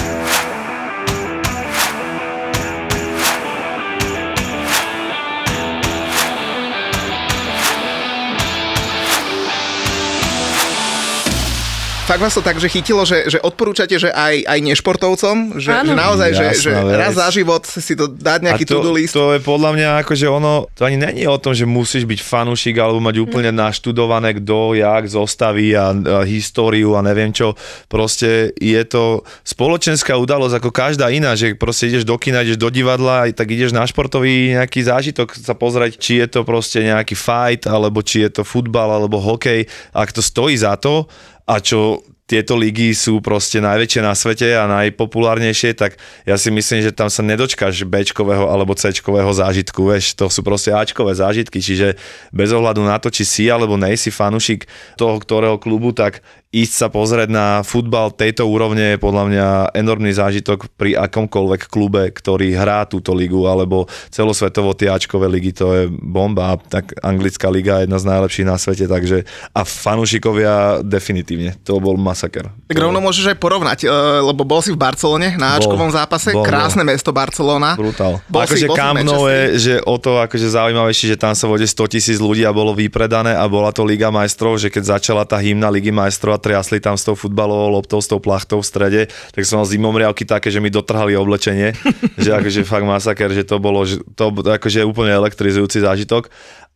fakt 12.21 12.37
vás 12.37 12.37
to 12.37 12.45
tak, 12.45 12.61
že 12.61 12.69
chytilo, 12.69 13.01
že, 13.09 13.33
že 13.33 13.39
odporúčate, 13.41 13.97
že 13.97 14.13
aj, 14.13 14.45
aj 14.45 14.59
nešportovcom, 14.61 15.57
že, 15.57 15.73
že 15.73 15.95
naozaj, 15.97 16.31
že, 16.37 16.47
že 16.69 16.73
raz 16.77 17.17
za 17.17 17.33
život 17.33 17.65
si 17.65 17.97
to 17.97 18.13
dať 18.13 18.45
nejaký 18.45 18.69
to, 18.69 18.77
to-do 18.77 18.93
list. 18.93 19.17
To 19.17 19.33
je 19.33 19.41
podľa 19.41 19.73
mňa 19.73 19.89
ako, 20.05 20.13
že 20.13 20.29
ono, 20.29 20.69
to 20.77 20.85
ani 20.85 21.01
není 21.01 21.25
o 21.25 21.41
tom, 21.41 21.57
že 21.57 21.65
musíš 21.65 22.05
byť 22.05 22.21
fanúšik 22.21 22.77
alebo 22.77 23.01
mať 23.01 23.25
úplne 23.25 23.49
naštudované 23.57 24.37
kto, 24.37 24.77
jak, 24.77 25.09
zostaví 25.09 25.73
a, 25.73 25.97
a 25.97 26.21
históriu 26.29 26.93
a 26.93 27.01
neviem 27.01 27.33
čo. 27.33 27.57
Proste 27.89 28.53
je 28.61 28.83
to 28.85 29.25
spoločenská 29.41 30.13
udalosť 30.21 30.61
ako 30.61 30.71
každá 30.77 31.09
iná, 31.09 31.33
že 31.33 31.57
proste 31.57 31.89
ideš 31.89 32.05
do 32.05 32.21
kina, 32.21 32.45
ideš 32.45 32.61
do 32.61 32.69
divadla, 32.69 33.33
tak 33.33 33.49
ideš 33.49 33.73
na 33.73 33.89
športový 33.89 34.61
nejaký 34.61 34.85
zážitok 34.85 35.33
sa 35.41 35.57
pozrieť, 35.57 35.97
či 35.97 36.21
je 36.21 36.29
to 36.29 36.45
proste 36.45 36.85
nejaký 36.85 37.17
fight, 37.17 37.65
alebo 37.65 38.05
či 38.05 38.29
je 38.29 38.37
to 38.37 38.43
futbal, 38.45 38.93
alebo 38.93 39.17
hokej. 39.17 39.65
Ak 39.97 40.13
to 40.13 40.21
stojí 40.21 40.53
za 40.53 40.77
to, 40.77 41.09
a 41.51 41.59
čo 41.59 41.99
tieto 42.31 42.55
ligy 42.55 42.95
sú 42.95 43.19
proste 43.19 43.59
najväčšie 43.59 44.07
na 44.07 44.15
svete 44.15 44.55
a 44.55 44.71
najpopulárnejšie, 44.71 45.75
tak 45.75 45.99
ja 46.23 46.39
si 46.39 46.55
myslím, 46.55 46.87
že 46.87 46.95
tam 46.95 47.11
sa 47.11 47.27
nedočkáš 47.27 47.83
Bčkového 47.83 48.47
alebo 48.47 48.79
Cčkového 48.79 49.35
zážitku, 49.35 49.91
vieš, 49.91 50.15
to 50.15 50.31
sú 50.31 50.47
proste 50.47 50.71
Ačkové 50.71 51.19
zážitky, 51.19 51.59
čiže 51.59 51.99
bez 52.31 52.55
ohľadu 52.55 52.87
na 52.87 53.03
to, 53.03 53.11
či 53.11 53.27
si 53.27 53.45
alebo 53.51 53.75
nejsi 53.75 54.15
fanúšik 54.15 54.71
toho 54.95 55.19
ktorého 55.19 55.59
klubu, 55.59 55.91
tak 55.91 56.23
ísť 56.51 56.75
sa 56.75 56.89
pozrieť 56.91 57.31
na 57.31 57.47
futbal 57.63 58.11
tejto 58.11 58.43
úrovne 58.43 58.95
je 58.95 58.99
podľa 58.99 59.25
mňa 59.31 59.47
enormný 59.79 60.11
zážitok 60.11 60.75
pri 60.75 60.99
akomkoľvek 60.99 61.63
klube, 61.71 62.11
ktorý 62.11 62.59
hrá 62.59 62.87
túto 62.91 63.15
ligu, 63.15 63.47
alebo 63.47 63.87
celosvetovo 64.11 64.75
tie 64.75 64.91
Ačkové 64.91 65.31
ligy, 65.31 65.55
to 65.55 65.67
je 65.75 65.83
bomba. 65.91 66.59
Tak 66.59 66.99
anglická 67.07 67.47
liga 67.51 67.79
je 67.79 67.87
jedna 67.87 67.99
z 68.03 68.09
najlepších 68.11 68.47
na 68.51 68.59
svete, 68.59 68.91
takže 68.91 69.23
a 69.55 69.63
fanúšikovia 69.63 70.83
definitívne, 70.83 71.55
to 71.63 71.79
bol 71.79 71.95
must 71.95 72.20
masaker. 72.21 72.53
Tak 72.69 72.77
rovno 72.77 73.01
môžeš 73.01 73.33
aj 73.33 73.37
porovnať, 73.41 73.79
e, 73.85 73.89
lebo 74.21 74.45
bol 74.45 74.61
si 74.61 74.69
v 74.69 74.77
Barcelone 74.77 75.41
na 75.41 75.57
Ačkovom 75.57 75.89
zápase, 75.89 76.37
bol, 76.37 76.45
krásne 76.45 76.85
bol. 76.85 76.93
mesto 76.93 77.17
Barcelona. 77.17 77.81
Brutál. 77.81 78.21
Bol 78.29 78.45
akože 78.45 78.69
Camp 78.77 79.01
Nou 79.01 79.25
je, 79.33 79.41
že 79.57 79.75
o 79.89 79.97
to 79.97 80.21
akože 80.21 80.53
zaujímavejšie, 80.53 81.17
že 81.17 81.19
tam 81.19 81.33
sa 81.33 81.49
vode 81.49 81.65
100 81.65 81.97
tisíc 81.97 82.19
ľudí 82.21 82.45
a 82.45 82.53
bolo 82.53 82.77
vypredané 82.77 83.33
a 83.33 83.49
bola 83.49 83.73
to 83.73 83.81
Liga 83.89 84.13
majstrov, 84.13 84.61
že 84.61 84.69
keď 84.69 85.01
začala 85.01 85.25
tá 85.25 85.41
hymna 85.41 85.73
Ligy 85.73 85.89
majstrov 85.89 86.37
a 86.37 86.43
triasli 86.43 86.85
tam 86.85 87.01
s 87.01 87.09
tou 87.09 87.17
futbalovou 87.17 87.81
loptou, 87.81 88.05
s 88.05 88.11
tou 88.11 88.21
plachtou 88.21 88.61
v 88.61 88.69
strede, 88.69 89.01
tak 89.33 89.49
som 89.49 89.65
mal 89.65 89.67
zimomriavky 89.67 90.29
také, 90.29 90.53
že 90.53 90.61
mi 90.61 90.69
dotrhali 90.69 91.17
oblečenie, 91.17 91.73
že 92.23 92.37
akože 92.37 92.69
fakt 92.69 92.85
masaker, 92.85 93.33
že 93.33 93.49
to 93.49 93.57
bolo, 93.57 93.89
že 93.89 93.97
to 94.13 94.29
akože 94.29 94.85
úplne 94.85 95.17
elektrizujúci 95.17 95.81
zážitok 95.81 96.29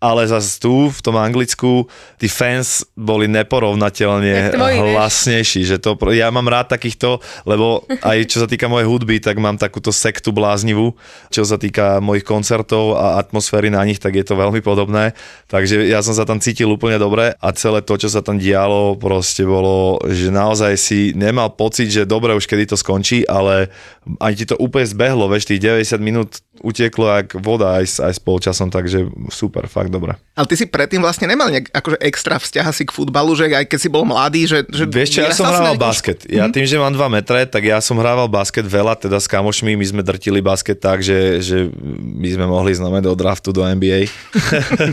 ale 0.05 0.29
zase 0.29 0.61
tu 0.61 0.93
v 0.93 1.01
tom 1.01 1.17
Anglicku 1.17 1.89
tí 2.21 2.29
fans 2.29 2.85
boli 2.93 3.25
neporovnateľne 3.25 4.53
hlasnejší, 4.53 5.65
že 5.65 5.81
to, 5.81 5.97
ja 6.13 6.29
mám 6.29 6.45
rád 6.45 6.77
takýchto, 6.77 7.25
lebo 7.49 7.89
aj 8.05 8.29
čo 8.29 8.45
sa 8.45 8.49
týka 8.49 8.69
mojej 8.69 8.85
hudby, 8.85 9.17
tak 9.25 9.41
mám 9.41 9.57
takúto 9.57 9.89
sektu 9.97 10.37
bláznivú, 10.37 10.93
čo 11.33 11.49
sa 11.49 11.57
týka 11.57 12.05
mojich 12.05 12.29
koncertov 12.29 13.01
a 13.01 13.17
atmosféry 13.17 13.73
na 13.73 13.81
nich, 13.89 13.97
tak 13.97 14.13
je 14.13 14.29
to 14.29 14.37
veľmi 14.37 14.61
podobné, 14.61 15.17
takže 15.49 15.89
ja 15.89 16.05
som 16.05 16.13
sa 16.13 16.29
tam 16.29 16.37
cítil 16.37 16.69
úplne 16.69 17.01
dobre 17.01 17.33
a 17.33 17.49
celé 17.57 17.81
to, 17.81 17.97
čo 17.97 18.13
sa 18.13 18.21
tam 18.21 18.37
dialo, 18.37 19.01
proste 19.01 19.49
bolo, 19.49 20.05
že 20.05 20.29
naozaj 20.29 20.77
si 20.77 21.17
nemal 21.17 21.57
pocit, 21.57 21.89
že 21.89 22.05
dobre 22.05 22.37
už 22.37 22.45
kedy 22.45 22.69
to 22.69 22.77
skončí, 22.77 23.25
ale 23.25 23.73
ani 24.21 24.37
ti 24.37 24.45
to 24.45 24.61
úplne 24.61 24.85
zbehlo, 24.85 25.33
veš, 25.33 25.49
tých 25.49 25.65
90 25.65 25.97
minút 26.05 26.45
utieklo 26.63 27.11
jak 27.11 27.35
voda 27.43 27.83
aj, 27.83 27.99
aj 27.99 28.13
s 28.15 28.21
polčasom, 28.23 28.71
takže 28.71 29.11
super, 29.33 29.67
fakt 29.67 29.91
dobre. 29.91 30.15
Ale 30.35 30.47
ty 30.47 30.55
si 30.55 30.67
predtým 30.67 31.03
vlastne 31.03 31.27
nemal 31.27 31.51
nejak 31.51 31.71
akože 31.71 31.99
extra 32.03 32.39
vzťah 32.39 32.67
asi 32.71 32.83
k 32.87 32.95
futbalu, 32.95 33.35
že 33.35 33.51
aj 33.51 33.67
keď 33.67 33.79
si 33.79 33.89
bol 33.91 34.07
mladý, 34.07 34.47
že... 34.47 34.59
že 34.71 34.87
Vieš 34.87 35.11
čo, 35.15 35.21
ja 35.27 35.35
som 35.35 35.47
hrával 35.51 35.79
basket. 35.79 36.27
Ja 36.31 36.47
mhm. 36.47 36.53
tým, 36.55 36.67
že 36.67 36.79
mám 36.79 36.95
2 36.95 37.01
metre, 37.11 37.47
tak 37.47 37.63
ja 37.67 37.79
som 37.83 37.99
hrával 37.99 38.31
basket 38.31 38.67
veľa, 38.67 38.95
teda 38.99 39.19
s 39.19 39.27
kamošmi, 39.27 39.75
my 39.75 39.87
sme 39.87 40.03
drtili 40.07 40.39
basket 40.39 40.79
tak, 40.79 41.03
že, 41.03 41.43
že 41.43 41.71
my 41.99 42.29
sme 42.31 42.47
mohli 42.47 42.75
znamená 42.75 43.03
do 43.03 43.15
draftu 43.15 43.51
do 43.51 43.63
NBA. 43.63 44.11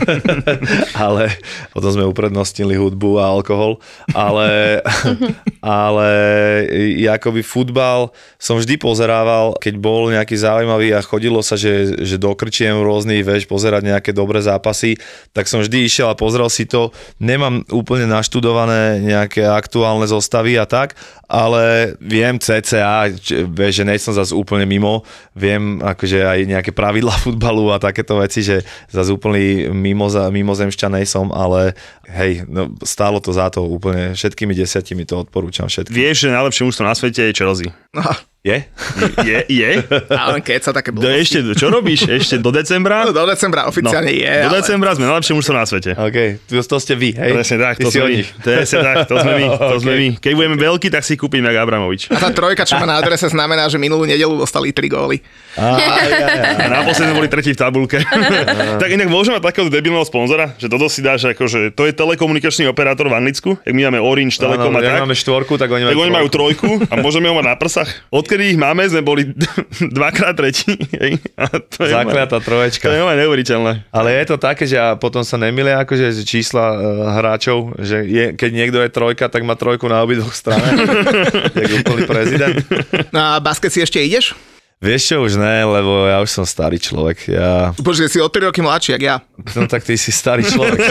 ale 1.04 1.34
potom 1.70 1.90
sme 1.90 2.04
uprednostnili 2.06 2.74
hudbu 2.78 3.22
a 3.22 3.30
alkohol. 3.30 3.78
Ale, 4.14 4.80
ale 5.62 6.08
akoby 7.12 7.44
futbal 7.44 8.10
som 8.40 8.58
vždy 8.58 8.80
pozerával, 8.80 9.54
keď 9.60 9.74
bol 9.78 10.10
nejaký 10.10 10.34
zaujímavý 10.34 10.96
a 10.96 11.04
chodilo 11.04 11.38
sa, 11.44 11.51
že, 11.56 12.02
že 12.02 12.16
dokrčiem 12.20 12.80
rôznych, 12.80 13.22
vieš, 13.22 13.44
pozerať 13.46 13.86
nejaké 13.88 14.10
dobré 14.10 14.40
zápasy, 14.42 14.96
tak 15.32 15.48
som 15.48 15.60
vždy 15.60 15.86
išiel 15.86 16.08
a 16.10 16.18
pozrel 16.18 16.48
si 16.52 16.68
to. 16.68 16.90
Nemám 17.22 17.64
úplne 17.72 18.08
naštudované 18.08 19.00
nejaké 19.02 19.44
aktuálne 19.44 20.04
zostavy 20.08 20.56
a 20.58 20.66
tak, 20.66 20.96
ale 21.32 21.96
viem 21.96 22.36
CCA, 22.36 23.08
vieš, 23.48 23.72
že 23.80 23.88
nejsem 23.88 24.12
zase 24.12 24.36
úplne 24.36 24.68
mimo, 24.68 25.00
viem 25.32 25.80
akože 25.80 26.20
aj 26.20 26.38
nejaké 26.44 26.70
pravidla 26.76 27.16
futbalu 27.24 27.72
a 27.72 27.80
takéto 27.80 28.20
veci, 28.20 28.44
že 28.44 28.60
zase 28.92 29.12
úplný 29.12 29.72
mimo, 29.72 30.12
mimozemšťan 30.12 31.00
som, 31.08 31.32
ale 31.32 31.72
hej, 32.04 32.44
no, 32.44 32.72
stálo 32.84 33.18
to 33.18 33.32
za 33.32 33.48
to 33.48 33.64
úplne, 33.64 34.12
všetkými 34.12 34.52
desiatimi 34.52 35.08
to 35.08 35.24
odporúčam 35.24 35.66
všetkým. 35.66 35.96
Vieš, 35.96 36.28
že 36.28 36.36
najlepšie 36.36 36.68
ústvo 36.68 36.84
na 36.84 36.92
svete 36.92 37.32
je 37.32 37.32
Chelsea. 37.32 37.68
Je? 38.42 38.58
Je? 39.22 39.38
Je? 39.46 39.70
Ale 40.10 40.42
keď 40.42 40.60
sa 40.66 40.72
také 40.74 40.90
bolo. 40.90 41.06
Ešte, 41.06 41.46
čo 41.54 41.70
robíš? 41.70 42.10
Ešte 42.10 42.42
do 42.42 42.50
decembra? 42.50 43.06
No, 43.06 43.14
do 43.14 43.22
decembra 43.22 43.70
oficiálne 43.70 44.10
no, 44.10 44.18
je. 44.18 44.34
Do 44.34 44.50
ale... 44.50 44.58
decembra 44.58 44.90
sme 44.98 45.06
najlepšie 45.06 45.34
mužstvo 45.38 45.54
na 45.54 45.62
svete. 45.62 45.94
OK, 45.94 46.42
to, 46.50 46.58
to 46.58 46.76
ste 46.82 46.98
vy, 46.98 47.14
hej? 47.14 47.38
Presne 47.38 47.62
tak, 47.62 47.78
to 47.78 47.94
sme, 47.94 48.02
my. 48.02 48.18
Presne 48.42 48.78
tak, 48.82 48.96
to 49.06 49.14
sme 49.22 49.32
my. 49.38 49.46
To 49.62 49.78
okay. 49.78 49.82
sme 49.86 49.92
my. 49.94 50.08
Keď 50.18 50.32
budeme 50.34 50.56
veľkí, 50.58 50.90
tak 50.90 51.06
si 51.06 51.14
kúpim 51.14 51.38
jak 51.38 51.54
Abramovič. 51.54 52.10
A 52.10 52.18
tá 52.18 52.34
trojka, 52.34 52.66
čo 52.66 52.82
má 52.82 52.86
na 52.88 52.98
adrese, 52.98 53.30
znamená, 53.30 53.70
že 53.70 53.78
minulú 53.78 54.02
nedelu 54.10 54.34
dostali 54.34 54.74
3 54.74 54.90
góly. 54.90 55.22
A, 55.54 55.78
a 56.58 56.66
naposledy 56.82 57.14
boli 57.14 57.30
tretí 57.30 57.54
v 57.54 57.58
tabulke. 57.62 58.02
tak 58.82 58.90
inak 58.90 59.06
môžeme 59.06 59.38
mať 59.38 59.54
takého 59.54 59.70
debilného 59.70 60.02
sponzora, 60.02 60.50
že 60.58 60.66
toto 60.66 60.90
si 60.90 60.98
dáš 60.98 61.30
ako, 61.30 61.46
že 61.46 61.70
to 61.70 61.86
je 61.86 61.94
telekomunikačný 61.94 62.66
operátor 62.66 63.06
v 63.06 63.22
Anglicku, 63.22 63.54
jak 63.62 63.70
my 63.70 63.86
máme 63.86 64.02
Orange, 64.02 64.34
Telekom 64.34 64.74
a 64.74 64.82
tak. 64.82 65.06
máme 65.06 65.14
štvorku, 65.14 65.54
tak 65.62 65.70
oni 65.70 65.86
majú, 65.86 65.94
tak 65.94 66.02
oni 66.02 66.10
majú 66.10 66.28
trojku 66.32 66.70
a 66.90 66.94
môžeme 66.98 67.30
ho 67.30 67.38
mať 67.38 67.46
na 67.46 67.54
prsách. 67.54 67.90
Odkedy 68.32 68.56
ich 68.56 68.60
máme, 68.64 68.88
sme 68.88 69.04
boli 69.04 69.28
dvakrát 70.00 70.32
tretí. 70.32 70.72
to 71.68 71.84
je 71.84 71.92
Zakliatá 71.92 72.40
troječka. 72.40 72.88
To 72.88 72.96
je 72.96 73.04
neuveriteľné. 73.04 73.92
Ale 73.92 74.08
je 74.08 74.24
to 74.24 74.40
také, 74.40 74.64
že 74.64 74.80
ja 74.80 74.96
potom 74.96 75.20
sa 75.20 75.36
nemilia 75.36 75.84
akože 75.84 76.24
čísla 76.24 76.72
uh, 76.72 77.12
hráčov, 77.12 77.76
že 77.76 78.00
je, 78.08 78.32
keď 78.32 78.50
niekto 78.56 78.80
je 78.80 78.88
trojka, 78.88 79.28
tak 79.28 79.44
má 79.44 79.52
trojku 79.52 79.84
na 79.84 80.00
obidvoch 80.00 80.32
stranách. 80.32 80.80
Jak 81.60 81.84
úplný 81.84 82.08
prezident. 82.08 82.56
Na 83.12 83.36
basket 83.36 83.68
si 83.68 83.84
ešte 83.84 84.00
ideš? 84.00 84.32
Vieš 84.82 85.14
čo, 85.14 85.16
už 85.22 85.38
ne, 85.38 85.62
lebo 85.62 86.10
ja 86.10 86.18
už 86.18 86.26
som 86.26 86.42
starý 86.42 86.74
človek. 86.74 87.30
Ja... 87.30 87.70
Bože, 87.78 88.10
si 88.10 88.18
o 88.18 88.26
3 88.26 88.50
roky 88.50 88.58
mladší, 88.58 88.98
jak 88.98 89.02
ja. 89.06 89.16
No 89.54 89.70
tak 89.70 89.86
ty 89.86 89.94
si 89.94 90.10
starý 90.10 90.42
človek. 90.42 90.82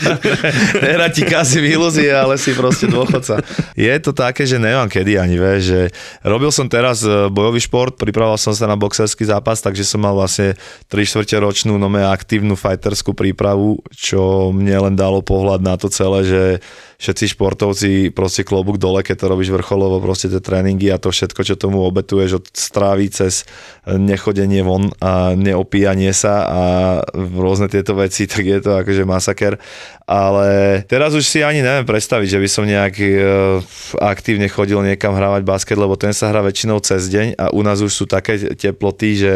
Nehra 0.88 1.12
ti 1.12 1.28
kazí 1.28 1.60
ilúzie, 1.60 2.08
ale 2.08 2.40
si 2.40 2.56
proste 2.56 2.88
dôchodca. 2.88 3.44
Je 3.76 3.92
to 4.00 4.16
také, 4.16 4.48
že 4.48 4.56
neviem 4.56 4.88
kedy 4.88 5.20
ani, 5.20 5.36
vieš, 5.36 5.62
že 5.68 5.80
robil 6.24 6.48
som 6.48 6.64
teraz 6.64 7.04
e, 7.04 7.28
bojový 7.28 7.60
šport, 7.60 8.00
pripravoval 8.00 8.40
som 8.40 8.56
sa 8.56 8.64
na 8.64 8.80
boxerský 8.80 9.28
zápas, 9.28 9.60
takže 9.60 9.84
som 9.84 10.00
mal 10.00 10.16
vlastne 10.16 10.56
3 10.88 11.04
čtvrte 11.04 11.36
ročnú 11.36 11.76
nome 11.76 12.00
aktívnu 12.00 12.56
fighterskú 12.56 13.12
prípravu, 13.12 13.84
čo 13.92 14.48
mne 14.48 14.88
len 14.88 14.94
dalo 14.96 15.20
pohľad 15.20 15.60
na 15.60 15.76
to 15.76 15.92
celé, 15.92 16.24
že 16.24 16.42
všetci 17.00 17.32
športovci 17.32 17.90
proste 18.12 18.44
klobúk 18.44 18.76
dole, 18.76 19.00
keď 19.00 19.24
to 19.24 19.26
robíš 19.32 19.50
vrcholovo, 19.56 20.04
proste 20.04 20.28
tie 20.28 20.36
tréningy 20.36 20.92
a 20.92 21.00
to 21.00 21.08
všetko, 21.08 21.40
čo 21.40 21.56
tomu 21.56 21.80
obetuješ 21.88 22.44
od 22.44 22.46
strávy 22.52 23.08
cez 23.08 23.48
nechodenie 23.88 24.60
von 24.60 24.92
a 25.00 25.32
neopíjanie 25.32 26.12
sa 26.12 26.44
a 26.44 26.62
rôzne 27.16 27.72
tieto 27.72 27.96
veci, 27.96 28.28
tak 28.30 28.44
je 28.44 28.60
to 28.60 28.76
akože 28.84 29.02
masaker. 29.08 29.56
Ale 30.10 30.82
teraz 30.90 31.14
už 31.14 31.22
si 31.22 31.38
ani 31.40 31.62
neviem 31.62 31.86
predstaviť, 31.86 32.28
že 32.34 32.42
by 32.42 32.48
som 32.50 32.66
nejak 32.66 32.94
e, 32.98 33.06
aktívne 34.02 34.50
chodil 34.50 34.82
niekam 34.82 35.14
hrávať 35.14 35.46
basket, 35.46 35.78
lebo 35.78 35.94
ten 35.94 36.10
sa 36.10 36.34
hrá 36.34 36.42
väčšinou 36.42 36.82
cez 36.82 37.06
deň 37.06 37.38
a 37.38 37.54
u 37.54 37.62
nás 37.62 37.78
už 37.78 37.94
sú 37.94 38.04
také 38.10 38.34
teploty, 38.58 39.22
že 39.22 39.34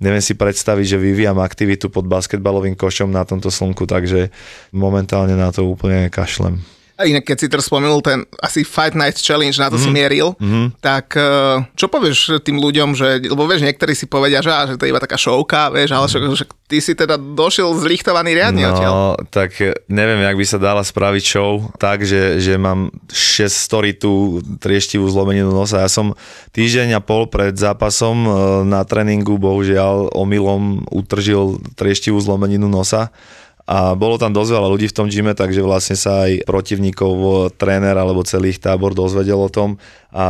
neviem 0.00 0.24
si 0.24 0.32
predstaviť, 0.32 0.96
že 0.96 0.98
vyvíjam 0.98 1.36
aktivitu 1.44 1.92
pod 1.92 2.08
basketbalovým 2.08 2.72
košom 2.72 3.12
na 3.12 3.28
tomto 3.28 3.52
slnku, 3.52 3.84
takže 3.84 4.32
momentálne 4.72 5.36
na 5.36 5.52
to 5.52 5.68
úplne 5.68 6.08
kašlem. 6.08 6.64
A 6.94 7.10
inak, 7.10 7.26
keď 7.26 7.36
si 7.42 7.50
teraz 7.50 7.66
spomenul 7.66 7.98
ten 8.06 8.22
asi 8.38 8.62
Fight 8.62 8.94
Night 8.94 9.18
Challenge, 9.18 9.50
na 9.58 9.66
to 9.66 9.74
mm-hmm. 9.74 9.82
si 9.82 9.88
mhm. 9.90 9.96
mieril, 9.98 10.28
mm-hmm. 10.38 10.66
tak 10.78 11.18
eh, 11.18 11.66
čo 11.74 11.90
povieš 11.90 12.38
tým 12.46 12.62
ľuďom, 12.62 12.94
že, 12.94 13.18
lebo 13.26 13.50
vieš, 13.50 13.66
niektorí 13.66 13.98
si 13.98 14.06
povedia, 14.06 14.38
že, 14.38 14.54
že 14.70 14.78
to 14.78 14.86
je 14.86 14.94
iba 14.94 15.02
taká 15.02 15.18
showka, 15.18 15.74
vieš, 15.74 15.90
ale 15.90 16.06
že, 16.06 16.18
že 16.22 16.44
ty 16.70 16.78
si 16.78 16.94
teda 16.94 17.18
došiel 17.18 17.74
zlichtovaný 17.82 18.38
riadne 18.38 18.62
no, 18.62 18.70
odtiaľ. 18.70 18.92
tak 19.34 19.58
neviem, 19.90 20.22
jak 20.22 20.38
by 20.38 20.46
sa 20.46 20.58
dala 20.62 20.86
spraviť 20.86 21.24
show 21.26 21.66
tak, 21.82 22.06
že, 22.06 22.38
že 22.38 22.54
mám 22.54 22.94
6 23.10 23.50
story 23.50 23.98
tú 23.98 24.38
trieštivú 24.62 25.10
zlomeninu 25.10 25.50
nosa. 25.50 25.82
Ja 25.82 25.90
som 25.90 26.14
týždeň 26.54 26.94
a 26.94 27.00
pol 27.02 27.26
pred 27.26 27.58
zápasom 27.58 28.16
eh, 28.22 28.30
na 28.70 28.86
tréningu 28.86 29.34
bohužiaľ 29.42 30.14
omylom 30.14 30.86
utržil 30.94 31.58
trieštivú 31.74 32.22
zlomeninu 32.22 32.70
nosa 32.70 33.10
a 33.64 33.96
bolo 33.96 34.20
tam 34.20 34.36
dosť 34.36 34.50
veľa 34.60 34.68
ľudí 34.68 34.86
v 34.92 34.96
tom 34.96 35.08
gyme, 35.08 35.32
takže 35.32 35.64
vlastne 35.64 35.96
sa 35.96 36.28
aj 36.28 36.44
protivníkov, 36.44 37.48
tréner 37.56 37.96
alebo 37.96 38.20
celý 38.20 38.52
ich 38.52 38.60
tábor 38.60 38.92
dozvedel 38.92 39.40
o 39.40 39.48
tom. 39.48 39.80
A 40.14 40.26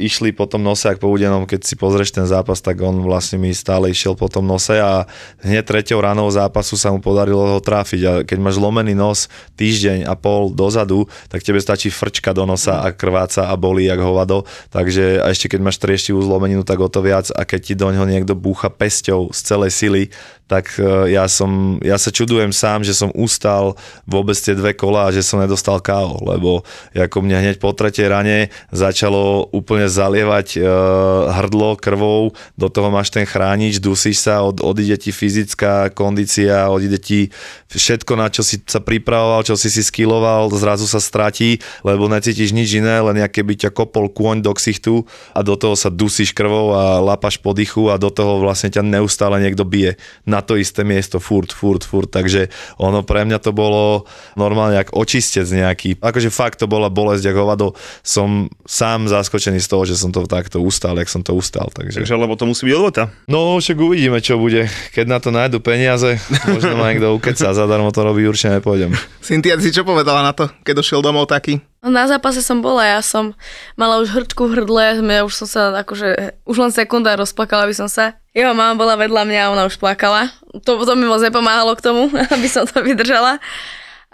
išli 0.00 0.32
po 0.32 0.48
tom 0.48 0.64
nose, 0.64 0.88
ak 0.88 0.96
po 0.96 1.10
udenom, 1.12 1.44
keď 1.44 1.68
si 1.68 1.76
pozrieš 1.76 2.16
ten 2.16 2.24
zápas, 2.24 2.64
tak 2.64 2.80
on 2.80 3.04
vlastne 3.04 3.36
mi 3.36 3.52
stále 3.52 3.92
išiel 3.92 4.16
po 4.16 4.30
tom 4.30 4.48
nose 4.48 4.72
a 4.72 5.04
hneď 5.44 5.68
treťou 5.68 6.00
ranou 6.00 6.32
zápasu 6.32 6.80
sa 6.80 6.88
mu 6.88 7.02
podarilo 7.02 7.44
ho 7.44 7.60
trafiť 7.60 8.02
a 8.08 8.12
keď 8.24 8.38
máš 8.40 8.56
lomený 8.56 8.96
nos 8.96 9.28
týždeň 9.60 10.08
a 10.08 10.16
pol 10.16 10.48
dozadu, 10.48 11.10
tak 11.28 11.44
tebe 11.44 11.60
stačí 11.60 11.92
frčka 11.92 12.32
do 12.32 12.48
nosa 12.48 12.80
a 12.80 12.88
krváca 12.88 13.52
a 13.52 13.54
bolí 13.58 13.84
jak 13.90 14.00
hovado, 14.00 14.48
takže 14.72 15.20
a 15.20 15.28
ešte 15.28 15.52
keď 15.52 15.60
máš 15.60 15.76
trieštivú 15.76 16.24
zlomeninu, 16.24 16.64
tak 16.64 16.80
o 16.80 16.88
to 16.88 17.04
viac. 17.04 17.28
A 17.36 17.44
keď 17.44 17.60
ti 17.60 17.74
do 17.76 17.92
ňoho 17.92 18.08
niekto 18.08 18.32
búcha 18.32 18.72
pesťou 18.72 19.28
z 19.34 19.40
celej 19.44 19.76
sily, 19.76 20.02
tak 20.48 20.80
e, 20.80 21.12
ja, 21.12 21.28
som, 21.28 21.76
ja 21.84 22.00
sa 22.00 22.08
čudujem 22.08 22.50
sám, 22.50 22.80
že 22.82 22.96
som 22.96 23.12
ustal 23.12 23.76
vôbec 24.08 24.34
tie 24.40 24.56
dve 24.56 24.72
kola 24.72 25.08
a 25.08 25.14
že 25.14 25.20
som 25.20 25.36
nedostal 25.38 25.84
KO, 25.84 26.22
lebo 26.24 26.64
ako 26.96 27.18
mňa 27.22 27.38
hneď 27.44 27.56
po 27.60 27.76
tretej 27.76 28.08
rane 28.08 28.48
začal 28.72 29.02
začalo 29.02 29.50
úplne 29.50 29.90
zalievať 29.90 30.62
uh, 30.62 31.34
hrdlo 31.34 31.74
krvou, 31.74 32.30
do 32.54 32.68
toho 32.70 32.86
máš 32.86 33.10
ten 33.10 33.26
chránič, 33.26 33.82
dusíš 33.82 34.22
sa, 34.22 34.46
od, 34.46 34.62
odíde 34.62 34.94
ti 34.94 35.10
fyzická 35.10 35.90
kondícia, 35.90 36.70
odíde 36.70 37.02
ti 37.02 37.34
všetko, 37.74 38.12
na 38.14 38.30
čo 38.30 38.46
si 38.46 38.62
sa 38.62 38.78
pripravoval, 38.78 39.42
čo 39.42 39.58
si 39.58 39.74
si 39.74 39.82
skiloval, 39.82 40.54
zrazu 40.54 40.86
sa 40.86 41.02
stratí, 41.02 41.58
lebo 41.82 42.06
necítiš 42.06 42.54
nič 42.54 42.78
iné, 42.78 43.02
len 43.02 43.18
aké 43.18 43.42
by 43.42 43.58
ťa 43.58 43.74
kopol 43.74 44.06
kôň 44.06 44.38
do 44.38 44.54
ksichtu 44.54 45.02
a 45.34 45.42
do 45.42 45.58
toho 45.58 45.74
sa 45.74 45.90
dusíš 45.90 46.30
krvou 46.30 46.70
a 46.70 47.02
lapaš 47.02 47.42
po 47.42 47.50
dychu 47.50 47.90
a 47.90 47.98
do 47.98 48.08
toho 48.08 48.38
vlastne 48.38 48.70
ťa 48.70 48.86
neustále 48.86 49.42
niekto 49.42 49.66
bije 49.66 49.98
na 50.42 50.44
to 50.44 50.58
isté 50.58 50.82
miesto, 50.82 51.22
furt, 51.22 51.54
furt, 51.54 51.86
furt, 51.86 52.10
takže 52.10 52.50
ono 52.82 53.06
pre 53.06 53.22
mňa 53.22 53.38
to 53.38 53.54
bolo 53.54 54.10
normálne 54.34 54.74
jak 54.74 54.90
očistec 54.90 55.46
nejaký, 55.46 56.02
akože 56.02 56.34
fakt 56.34 56.58
to 56.58 56.66
bola 56.66 56.90
bolesť, 56.90 57.30
ako 57.30 57.38
hovado, 57.46 57.66
som 58.02 58.50
sám 58.66 59.06
zaskočený 59.06 59.62
z 59.62 59.70
toho, 59.70 59.86
že 59.86 59.94
som 59.94 60.10
to 60.10 60.26
takto 60.26 60.58
ustal, 60.58 60.98
jak 60.98 61.06
som 61.06 61.22
to 61.22 61.30
ustal. 61.38 61.70
Takže, 61.70 62.02
takže 62.02 62.18
lebo 62.18 62.34
to 62.34 62.50
musí 62.50 62.66
byť 62.66 62.74
odvota. 62.74 63.14
No, 63.30 63.62
však 63.62 63.78
uvidíme, 63.78 64.18
čo 64.18 64.42
bude. 64.42 64.66
Keď 64.90 65.06
na 65.06 65.22
to 65.22 65.30
nájdu 65.30 65.62
peniaze, 65.62 66.18
možno 66.50 66.74
ma 66.74 66.90
niekto 66.90 67.14
ukeca, 67.14 67.54
zadarmo 67.54 67.94
to 67.94 68.02
robí, 68.02 68.26
určite 68.26 68.58
nepôjdem. 68.58 68.90
Cynthia, 69.22 69.54
si 69.62 69.70
čo 69.70 69.86
povedala 69.86 70.26
na 70.26 70.34
to, 70.34 70.50
keď 70.66 70.82
došiel 70.82 70.98
domov 70.98 71.30
taký? 71.30 71.62
No, 71.82 71.90
na 71.90 72.06
zápase 72.06 72.46
som 72.46 72.62
bola, 72.62 72.86
ja 72.86 73.02
som 73.02 73.34
mala 73.74 73.98
už 73.98 74.14
hrčku 74.14 74.46
v 74.46 74.62
hrdle, 74.62 75.02
ja 75.02 75.26
už 75.26 75.34
som 75.34 75.48
sa 75.50 75.74
akože, 75.82 76.38
už 76.46 76.56
len 76.62 76.70
sekunda 76.70 77.18
rozplakala 77.18 77.66
by 77.66 77.74
som 77.74 77.90
sa. 77.90 78.14
Jeho 78.30 78.54
mama 78.54 78.78
bola 78.78 78.94
vedľa 78.94 79.26
mňa 79.26 79.40
a 79.42 79.50
ona 79.50 79.62
už 79.66 79.82
plakala. 79.82 80.30
To, 80.62 80.78
to 80.78 80.94
mi 80.94 81.10
moc 81.10 81.18
nepomáhalo 81.18 81.74
k 81.74 81.82
tomu, 81.82 82.06
aby 82.38 82.46
som 82.46 82.70
to 82.70 82.86
vydržala. 82.86 83.42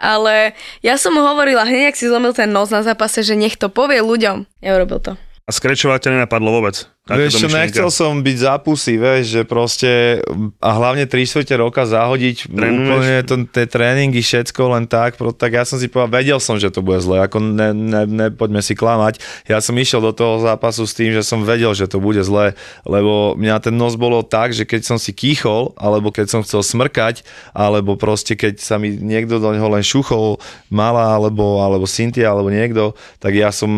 Ale 0.00 0.56
ja 0.80 0.96
som 0.96 1.12
mu 1.12 1.20
hovorila, 1.20 1.68
hneď 1.68 1.92
ak 1.92 2.00
si 2.00 2.08
zlomil 2.08 2.32
ten 2.32 2.48
nos 2.48 2.72
na 2.72 2.80
zápase, 2.80 3.20
že 3.20 3.36
nech 3.36 3.60
to 3.60 3.68
povie 3.68 4.00
ľuďom. 4.00 4.48
Neurobil 4.64 5.04
to. 5.04 5.12
A 5.44 5.52
skrečovať 5.52 6.08
ťa 6.08 6.10
nenapadlo 6.16 6.48
vôbec? 6.48 6.88
Vieš 7.08 7.32
čo, 7.40 7.48
nechcel 7.48 7.88
som 7.88 8.20
byť 8.20 8.36
zápusy, 8.36 9.00
vieš, 9.00 9.24
že 9.32 9.42
proste 9.48 10.20
a 10.60 10.70
hlavne 10.76 11.08
3 11.08 11.24
čtvrte 11.24 11.54
roka 11.56 11.88
zahodiť 11.88 12.52
Trénuješ? 12.52 12.76
úplne 12.84 13.16
to, 13.24 13.34
tie 13.48 13.64
tréningy, 13.64 14.20
všetko 14.20 14.62
len 14.76 14.84
tak, 14.84 15.16
pro, 15.16 15.32
tak 15.32 15.56
ja 15.56 15.64
som 15.64 15.80
si 15.80 15.88
povedal, 15.88 16.20
vedel 16.20 16.38
som, 16.42 16.60
že 16.60 16.68
to 16.68 16.84
bude 16.84 17.00
zle, 17.00 17.24
ako 17.24 17.40
ne, 17.40 17.72
ne, 17.72 18.02
ne, 18.04 18.26
poďme 18.28 18.60
si 18.60 18.76
klamať. 18.76 19.24
Ja 19.48 19.64
som 19.64 19.72
išiel 19.80 20.04
do 20.04 20.12
toho 20.12 20.44
zápasu 20.44 20.84
s 20.84 20.92
tým, 20.92 21.16
že 21.16 21.24
som 21.24 21.48
vedel, 21.48 21.72
že 21.72 21.88
to 21.88 21.96
bude 21.96 22.20
zle, 22.20 22.52
lebo 22.84 23.32
mňa 23.40 23.56
ten 23.64 23.72
nos 23.72 23.96
bolo 23.96 24.20
tak, 24.20 24.52
že 24.52 24.68
keď 24.68 24.84
som 24.84 24.98
si 25.00 25.16
kýchol, 25.16 25.72
alebo 25.80 26.12
keď 26.12 26.28
som 26.28 26.40
chcel 26.44 26.60
smrkať, 26.60 27.24
alebo 27.56 27.96
proste 27.96 28.36
keď 28.36 28.60
sa 28.60 28.76
mi 28.76 28.92
niekto 28.92 29.40
do 29.40 29.48
neho 29.54 29.68
len 29.72 29.80
šuchol, 29.80 30.36
malá, 30.68 31.16
alebo, 31.16 31.64
alebo 31.64 31.88
Cynthia, 31.88 32.34
alebo 32.34 32.52
niekto, 32.52 32.92
tak 33.16 33.32
ja 33.32 33.48
som 33.48 33.70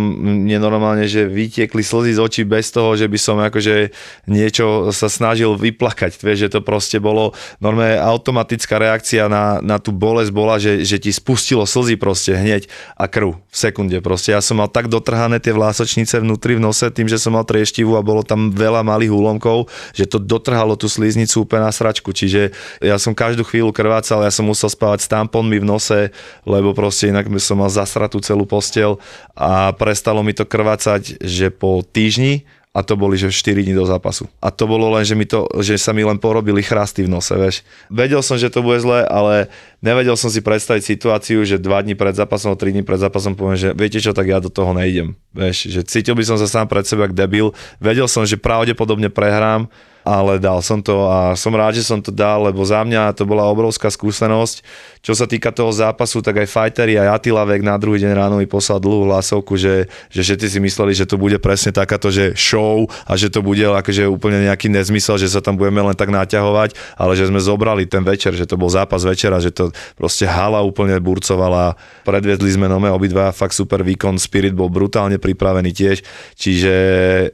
nenormálne, 0.48 1.06
že 1.06 1.30
vytiekli 1.30 1.84
slzy 1.84 2.16
z 2.16 2.20
očí 2.20 2.42
bez 2.42 2.72
toho, 2.74 2.98
že 2.98 3.06
by 3.06 3.18
som 3.20 3.36
akože 3.38 3.92
niečo 4.26 4.90
sa 4.90 5.12
snažil 5.12 5.54
vyplakať, 5.54 6.16
vieš, 6.18 6.48
že 6.48 6.52
to 6.56 6.60
proste 6.64 6.96
bolo 6.98 7.36
normálne 7.60 8.00
automatická 8.00 8.80
reakcia 8.80 9.28
na, 9.28 9.60
na 9.60 9.76
tú 9.76 9.92
bolesť 9.92 10.32
bola, 10.32 10.56
že, 10.56 10.82
že 10.82 10.96
ti 10.96 11.12
spustilo 11.12 11.68
slzy 11.68 12.00
proste 12.00 12.32
hneď 12.34 12.66
a 12.96 13.06
krv 13.06 13.36
v 13.36 13.56
sekunde 13.56 14.00
proste. 14.00 14.32
Ja 14.32 14.40
som 14.40 14.58
mal 14.58 14.72
tak 14.72 14.88
dotrhané 14.88 15.38
tie 15.38 15.52
vlásočnice 15.52 16.18
vnútri 16.24 16.56
v 16.56 16.64
nose 16.64 16.88
tým, 16.88 17.06
že 17.06 17.20
som 17.20 17.36
mal 17.36 17.44
trieštivú 17.44 17.94
a 17.94 18.02
bolo 18.02 18.24
tam 18.24 18.48
veľa 18.50 18.80
malých 18.80 19.12
úlomkov, 19.12 19.68
že 19.92 20.08
to 20.08 20.16
dotrhalo 20.16 20.74
tú 20.74 20.88
sliznicu 20.88 21.44
úplne 21.44 21.68
na 21.68 21.72
sračku, 21.74 22.10
čiže 22.16 22.54
ja 22.80 22.96
som 22.96 23.12
každú 23.12 23.44
chvíľu 23.44 23.70
krvácal, 23.70 24.24
ja 24.24 24.32
som 24.32 24.48
musel 24.48 24.72
spávať 24.72 25.04
s 25.04 25.10
tamponmi 25.10 25.60
v 25.60 25.68
nose, 25.68 26.00
lebo 26.48 26.72
proste 26.72 27.12
inak 27.12 27.28
som 27.42 27.60
mal 27.60 27.68
zasratú 27.68 28.22
celú 28.22 28.46
postel 28.46 28.96
a 29.34 29.72
prestalo 29.74 30.22
mi 30.22 30.32
to 30.36 30.46
krvácať, 30.46 31.18
že 31.20 31.50
po 31.50 31.82
týždni 31.82 32.46
a 32.70 32.86
to 32.86 32.94
boli, 32.94 33.18
že 33.18 33.34
4 33.34 33.66
dní 33.66 33.74
do 33.74 33.82
zápasu. 33.82 34.30
A 34.38 34.54
to 34.54 34.70
bolo 34.70 34.94
len, 34.94 35.02
že, 35.02 35.18
mi 35.18 35.26
to, 35.26 35.50
že 35.58 35.74
sa 35.74 35.90
mi 35.90 36.06
len 36.06 36.22
porobili 36.22 36.62
chrasty 36.62 37.02
v 37.02 37.10
nose, 37.10 37.34
vieš. 37.34 37.66
Vedel 37.90 38.22
som, 38.22 38.38
že 38.38 38.46
to 38.46 38.62
bude 38.62 38.78
zle, 38.78 39.02
ale 39.10 39.50
nevedel 39.82 40.14
som 40.14 40.30
si 40.30 40.38
predstaviť 40.38 40.86
situáciu, 40.86 41.42
že 41.42 41.58
2 41.58 41.66
dní 41.66 41.98
pred 41.98 42.14
zápasom, 42.14 42.54
3 42.54 42.70
dní 42.70 42.86
pred 42.86 43.02
zápasom 43.02 43.34
poviem, 43.34 43.58
že 43.58 43.68
viete 43.74 43.98
čo, 43.98 44.14
tak 44.14 44.30
ja 44.30 44.38
do 44.38 44.54
toho 44.54 44.70
nejdem. 44.70 45.18
Vieš, 45.34 45.66
že 45.66 45.80
cítil 45.82 46.14
by 46.14 46.22
som 46.22 46.38
sa 46.38 46.46
sám 46.46 46.70
pred 46.70 46.86
seba 46.86 47.10
ako 47.10 47.14
debil. 47.18 47.46
Vedel 47.82 48.06
som, 48.06 48.22
že 48.22 48.38
pravdepodobne 48.38 49.10
prehrám, 49.10 49.66
ale 50.04 50.40
dal 50.40 50.64
som 50.64 50.80
to 50.80 51.06
a 51.08 51.36
som 51.36 51.52
rád, 51.52 51.76
že 51.76 51.84
som 51.84 52.00
to 52.00 52.08
dal, 52.08 52.48
lebo 52.48 52.64
za 52.64 52.80
mňa 52.80 53.12
to 53.12 53.28
bola 53.28 53.44
obrovská 53.48 53.92
skúsenosť. 53.92 54.64
Čo 55.00 55.16
sa 55.16 55.24
týka 55.24 55.48
toho 55.48 55.72
zápasu, 55.72 56.20
tak 56.20 56.44
aj 56.44 56.48
fighteri, 56.52 57.00
aj 57.00 57.20
Attila 57.20 57.48
Vek 57.48 57.64
na 57.64 57.80
druhý 57.80 58.04
deň 58.04 58.12
ráno 58.12 58.36
mi 58.36 58.44
poslal 58.44 58.84
dlhú 58.84 59.08
hlasovku, 59.08 59.56
že, 59.56 59.88
že 60.12 60.20
všetci 60.20 60.46
si 60.56 60.58
mysleli, 60.60 60.92
že 60.92 61.08
to 61.08 61.16
bude 61.16 61.40
presne 61.40 61.72
takáto, 61.72 62.12
že 62.12 62.36
show 62.36 62.84
a 63.08 63.16
že 63.16 63.32
to 63.32 63.40
bude 63.40 63.64
akože 63.64 64.04
úplne 64.04 64.44
nejaký 64.44 64.68
nezmysel, 64.68 65.16
že 65.16 65.32
sa 65.32 65.40
tam 65.40 65.56
budeme 65.56 65.80
len 65.80 65.96
tak 65.96 66.12
naťahovať, 66.12 67.00
ale 67.00 67.16
že 67.16 67.32
sme 67.32 67.40
zobrali 67.40 67.88
ten 67.88 68.04
večer, 68.04 68.36
že 68.36 68.44
to 68.44 68.60
bol 68.60 68.68
zápas 68.68 69.00
večera, 69.00 69.40
že 69.40 69.48
to 69.48 69.72
proste 69.96 70.28
hala 70.28 70.60
úplne 70.60 71.00
burcovala, 71.00 71.80
predviedli 72.04 72.52
sme 72.52 72.68
nome 72.68 72.92
obidva, 72.92 73.32
fakt 73.32 73.56
super 73.56 73.80
výkon, 73.80 74.20
Spirit 74.20 74.52
bol 74.52 74.68
brutálne 74.68 75.16
pripravený 75.16 75.72
tiež, 75.72 76.04
čiže 76.36 76.74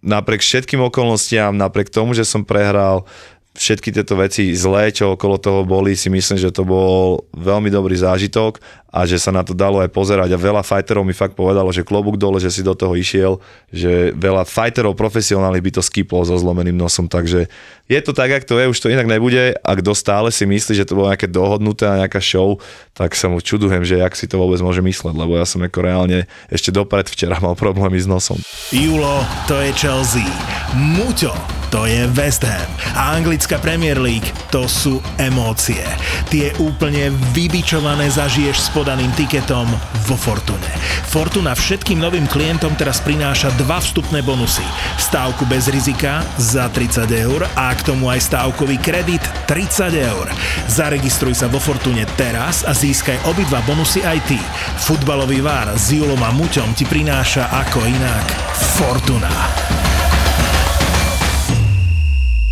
napriek 0.06 0.38
všetkým 0.38 0.86
okolnostiam, 0.86 1.50
napriek 1.58 1.90
tomu, 1.90 2.14
že 2.14 2.22
som 2.22 2.46
prehral, 2.56 3.04
všetky 3.56 3.92
tieto 3.92 4.16
veci 4.16 4.52
zlé, 4.56 4.92
čo 4.92 5.16
okolo 5.16 5.36
toho 5.36 5.64
boli, 5.68 5.92
si 5.92 6.08
myslím, 6.08 6.40
že 6.40 6.52
to 6.52 6.64
bol 6.64 7.24
veľmi 7.36 7.68
dobrý 7.68 7.96
zážitok 7.96 8.60
a 8.96 9.04
že 9.04 9.20
sa 9.20 9.28
na 9.28 9.44
to 9.44 9.52
dalo 9.52 9.84
aj 9.84 9.92
pozerať 9.92 10.32
a 10.32 10.40
veľa 10.40 10.64
fighterov 10.64 11.04
mi 11.04 11.12
fakt 11.12 11.36
povedalo, 11.36 11.68
že 11.68 11.84
klobúk 11.84 12.16
dole, 12.16 12.40
že 12.40 12.48
si 12.48 12.64
do 12.64 12.72
toho 12.72 12.96
išiel, 12.96 13.36
že 13.68 14.16
veľa 14.16 14.48
fighterov 14.48 14.96
profesionálnych 14.96 15.60
by 15.60 15.70
to 15.76 15.82
skiplo 15.84 16.24
so 16.24 16.32
zlomeným 16.32 16.72
nosom, 16.72 17.04
takže 17.04 17.52
je 17.92 18.00
to 18.00 18.16
tak, 18.16 18.32
ak 18.32 18.48
to 18.48 18.56
je, 18.56 18.72
už 18.72 18.80
to 18.80 18.88
inak 18.88 19.04
nebude 19.04 19.52
a 19.52 19.70
kto 19.76 19.92
stále 19.92 20.32
si 20.32 20.48
myslí, 20.48 20.72
že 20.72 20.88
to 20.88 20.96
bolo 20.96 21.12
nejaké 21.12 21.28
dohodnuté 21.28 21.84
a 21.84 22.00
nejaká 22.00 22.24
show, 22.24 22.56
tak 22.96 23.12
sa 23.12 23.28
mu 23.28 23.44
čudujem, 23.44 23.84
že 23.84 24.00
jak 24.00 24.16
si 24.16 24.24
to 24.24 24.40
vôbec 24.40 24.64
môže 24.64 24.80
mysleť, 24.80 25.12
lebo 25.12 25.36
ja 25.36 25.44
som 25.44 25.60
ako 25.60 25.84
reálne 25.84 26.24
ešte 26.48 26.72
dopred 26.72 27.04
včera 27.12 27.36
mal 27.36 27.52
problémy 27.52 28.00
s 28.00 28.08
nosom. 28.08 28.40
Julo, 28.72 29.20
to 29.44 29.60
je 29.60 29.76
Chelsea. 29.76 30.24
Muťo, 30.72 31.36
to 31.68 31.84
je 31.84 32.08
West 32.16 32.42
Ham. 32.42 32.70
A 32.96 33.14
anglická 33.14 33.60
Premier 33.60 34.00
League, 34.00 34.26
to 34.48 34.64
sú 34.64 34.98
emócie. 35.20 35.84
Tie 36.32 36.50
úplne 36.58 37.12
vybičované 37.36 38.08
zažiješ 38.10 38.72
spod 38.72 38.85
tiketom 39.18 39.66
vo 40.06 40.14
Fortune. 40.14 40.70
Fortuna 41.10 41.58
všetkým 41.58 41.98
novým 41.98 42.30
klientom 42.30 42.78
teraz 42.78 43.02
prináša 43.02 43.50
dva 43.58 43.82
vstupné 43.82 44.22
bonusy. 44.22 44.62
Stávku 44.94 45.42
bez 45.50 45.66
rizika 45.66 46.22
za 46.38 46.70
30 46.70 47.10
eur 47.10 47.42
a 47.58 47.74
k 47.74 47.82
aj 48.06 48.20
stávkový 48.30 48.78
kredit 48.78 49.24
30 49.50 49.90
eur. 49.90 50.30
Zaregistruj 50.70 51.34
sa 51.34 51.50
vo 51.50 51.58
Fortune 51.58 52.06
teraz 52.14 52.62
a 52.62 52.70
získaj 52.70 53.26
obidva 53.26 53.58
bonusy 53.66 54.06
aj 54.06 54.22
ty. 54.30 54.38
Vár 55.42 55.74
s 55.74 55.90
Julom 55.90 56.22
a 56.22 56.30
Muťom 56.30 56.70
ti 56.78 56.86
prináša 56.86 57.50
ako 57.50 57.82
inak 57.82 58.26
Fortuna 58.78 59.34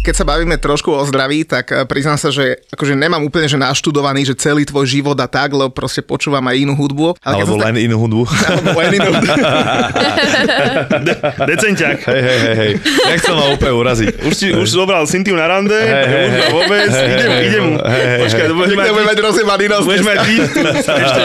keď 0.05 0.14
sa 0.21 0.29
bavíme 0.29 0.61
trošku 0.61 0.93
o 0.93 1.01
zdraví, 1.09 1.49
tak 1.49 1.73
eh, 1.73 1.88
priznám 1.88 2.21
sa, 2.21 2.29
že 2.29 2.61
akože 2.69 2.93
nemám 2.93 3.25
úplne 3.25 3.49
že 3.49 3.57
naštudovaný, 3.57 4.29
že 4.29 4.37
celý 4.37 4.69
tvoj 4.69 4.85
život 4.85 5.17
a 5.17 5.25
tak, 5.25 5.57
lebo 5.57 5.73
proste 5.73 6.05
počúvam 6.05 6.45
aj 6.45 6.57
inú 6.61 6.77
hudbu. 6.77 7.17
Ale 7.25 7.40
alebo 7.40 7.57
len 7.57 7.73
tak... 7.73 7.87
inú 7.88 7.97
hudbu. 8.05 8.23
Alebo 8.45 8.71
len 8.77 8.93
inú 9.01 9.11
hudbu. 9.17 9.33
De- 11.09 11.19
Decenťák. 11.49 11.99
Hej, 12.05 12.21
hej, 12.21 12.38
hej, 12.45 12.55
hej. 12.61 12.73
Nechcel 13.09 13.35
ma 13.35 13.47
úplne 13.49 13.75
uraziť. 13.81 14.09
Už, 14.29 14.35
si, 14.37 14.47
už 14.53 14.69
zobral 14.69 15.09
Cintiu 15.09 15.38
na 15.38 15.49
rande, 15.49 15.73
hey, 15.75 16.29
hey, 16.29 16.53
vôbec, 16.53 16.90
hey, 16.93 17.09
idem, 17.17 17.31
hey, 17.31 17.49
idem. 17.49 17.67
Hey, 17.81 18.05
hey, 18.05 18.21
Počkaj, 18.29 18.45
to 18.45 18.55
budeš 18.55 18.75
mať... 18.77 19.19
rozjebaný 19.25 19.64
nos. 19.73 19.85
Budeš 19.88 20.05
mať 20.05 20.19
Ešte 21.05 21.23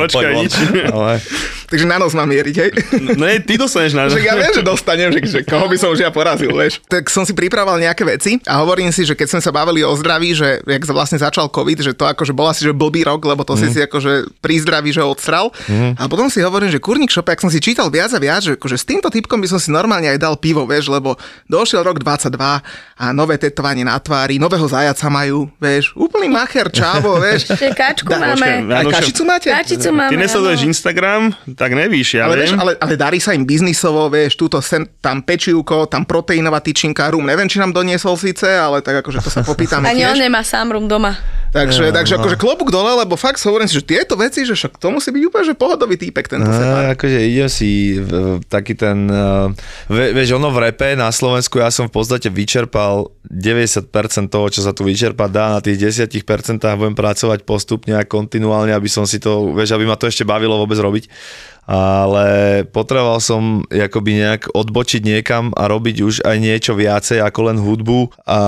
Počkaj, 0.00 0.32
nič. 0.40 0.52
Takže 1.70 1.86
na 1.86 2.02
nos 2.02 2.16
mám 2.16 2.26
mieriť, 2.26 2.54
hej? 2.56 2.70
No 3.14 3.30
nie, 3.30 3.38
ty 3.44 3.54
dostaneš 3.54 3.94
na 3.94 4.10
nos. 4.10 4.18
ja 4.18 4.34
viem, 4.34 4.50
že 4.50 4.62
dostanem, 4.64 5.14
že, 5.14 5.20
že 5.22 5.40
koho 5.46 5.70
by 5.70 5.76
som 5.78 5.94
už 5.94 6.02
ja 6.02 6.10
porazil, 6.10 6.50
vieš. 6.50 6.82
Tak 6.90 7.06
som 7.06 7.22
si 7.22 7.30
pripravoval 7.30 7.78
nejaké 7.90 8.06
veci 8.06 8.32
a 8.46 8.62
hovorím 8.62 8.94
si, 8.94 9.02
že 9.02 9.18
keď 9.18 9.36
sme 9.36 9.40
sa 9.42 9.50
bavili 9.50 9.82
o 9.82 9.90
zdraví, 9.98 10.30
že 10.32 10.62
jak 10.62 10.86
vlastne 10.86 11.18
začal 11.18 11.50
COVID, 11.50 11.82
že 11.82 11.92
to 11.92 12.06
akože 12.06 12.30
bol 12.30 12.46
asi 12.46 12.62
že 12.62 12.70
blbý 12.70 13.02
rok, 13.02 13.26
lebo 13.26 13.42
to 13.42 13.58
mm. 13.58 13.60
si 13.60 13.66
mhm. 13.66 13.72
si 13.74 13.78
akože 13.90 14.12
pri 14.38 14.54
zdraví, 14.62 14.90
že 14.94 15.02
odstral. 15.02 15.50
Mm. 15.66 15.98
A 15.98 16.06
potom 16.06 16.30
si 16.30 16.38
hovorím, 16.40 16.70
že 16.70 16.78
kurník 16.78 17.10
šope, 17.10 17.34
ak 17.34 17.42
som 17.42 17.50
si 17.50 17.58
čítal 17.58 17.90
viac 17.90 18.14
a 18.14 18.22
viac, 18.22 18.46
že 18.46 18.54
akože 18.54 18.76
s 18.78 18.86
týmto 18.86 19.10
typkom 19.10 19.42
by 19.42 19.48
som 19.50 19.58
si 19.58 19.74
normálne 19.74 20.06
aj 20.06 20.22
dal 20.22 20.38
pivo, 20.38 20.62
vieš, 20.64 20.88
lebo 20.94 21.18
došiel 21.50 21.82
rok 21.82 21.98
22 21.98 22.38
a 23.00 23.04
nové 23.10 23.40
tetovanie 23.40 23.82
na 23.82 23.98
tvári, 23.98 24.38
nového 24.38 24.68
zajaca 24.68 25.08
majú, 25.10 25.50
vieš, 25.58 25.96
úplný 25.98 26.30
macher, 26.30 26.70
čávo, 26.70 27.18
vieš. 27.24 27.50
kačku 27.74 28.12
máme. 28.12 28.70
Aj 28.70 28.84
kačicu 28.86 29.22
máte? 29.26 29.48
Kačicu 29.50 29.90
máme, 29.90 30.12
Ty 30.12 30.16
nesleduješ 30.20 30.60
Instagram, 30.68 31.34
tak 31.56 31.72
nevíš, 31.74 32.20
ja 32.20 32.28
ale, 32.28 32.44
viem. 32.44 32.54
Vieš, 32.54 32.60
ale, 32.60 32.72
ale 32.78 32.94
darí 32.94 33.18
sa 33.18 33.32
im 33.32 33.42
biznisovo, 33.42 34.06
vieš, 34.12 34.36
túto 34.36 34.60
sem, 34.60 34.84
tam 35.00 35.24
pečivko, 35.24 35.88
tam 35.88 36.04
proteínová 36.04 36.60
tyčinka, 36.60 37.08
rum, 37.08 37.24
neviem, 37.24 37.48
či 37.48 37.56
nám 37.56 37.72
doniesol 37.80 38.14
síce, 38.20 38.44
ale 38.44 38.84
tak 38.84 39.00
akože 39.00 39.18
to 39.24 39.30
sa 39.32 39.40
popýtame 39.40 39.88
Ani 39.88 40.04
on 40.04 40.20
nemá 40.20 40.44
sám 40.44 40.76
rum 40.76 40.84
doma. 40.84 41.16
Takže, 41.50 41.90
ja, 41.90 41.90
takže 41.90 42.14
no. 42.14 42.22
akože 42.22 42.36
klobúk 42.38 42.70
dole, 42.70 42.94
lebo 43.02 43.18
fakt 43.18 43.42
hovorím 43.42 43.66
si, 43.66 43.74
že 43.74 43.82
tieto 43.82 44.14
veci, 44.14 44.46
že 44.46 44.54
však 44.54 44.78
to 44.78 44.86
musí 44.94 45.10
byť 45.10 45.22
úplne 45.26 45.44
že 45.50 45.58
pohodový 45.58 45.98
týpek 45.98 46.30
tento 46.30 46.46
no. 46.46 46.94
Akože 46.94 47.18
idem 47.26 47.50
si 47.50 47.98
taký 48.46 48.78
ten, 48.78 49.10
uh, 49.10 49.50
vieš, 49.90 50.38
ono 50.38 50.54
v 50.54 50.70
repe 50.70 50.94
na 50.94 51.10
Slovensku 51.10 51.58
ja 51.58 51.74
som 51.74 51.90
v 51.90 51.94
podstate 51.98 52.30
vyčerpal 52.30 53.10
90% 53.26 53.90
toho, 54.30 54.46
čo 54.46 54.62
sa 54.62 54.70
tu 54.70 54.86
vyčerpať 54.86 55.30
dá, 55.34 55.58
na 55.58 55.60
tých 55.60 56.06
10% 56.06 56.62
budem 56.78 56.94
pracovať 56.94 57.42
postupne 57.42 57.98
a 57.98 58.06
kontinuálne, 58.06 58.70
aby 58.70 58.86
som 58.86 59.02
si 59.02 59.18
to, 59.18 59.50
vieš, 59.50 59.74
aby 59.74 59.90
ma 59.90 59.98
to 59.98 60.06
ešte 60.06 60.22
bavilo 60.22 60.54
vôbec 60.54 60.78
robiť 60.78 61.10
ale 61.68 62.62
potreboval 62.66 63.20
som 63.22 63.62
akoby 63.68 64.20
nejak 64.20 64.42
odbočiť 64.52 65.02
niekam 65.04 65.52
a 65.54 65.70
robiť 65.70 65.96
už 66.02 66.14
aj 66.26 66.36
niečo 66.40 66.72
viacej 66.74 67.22
ako 67.22 67.40
len 67.52 67.58
hudbu. 67.60 68.10
A 68.26 68.40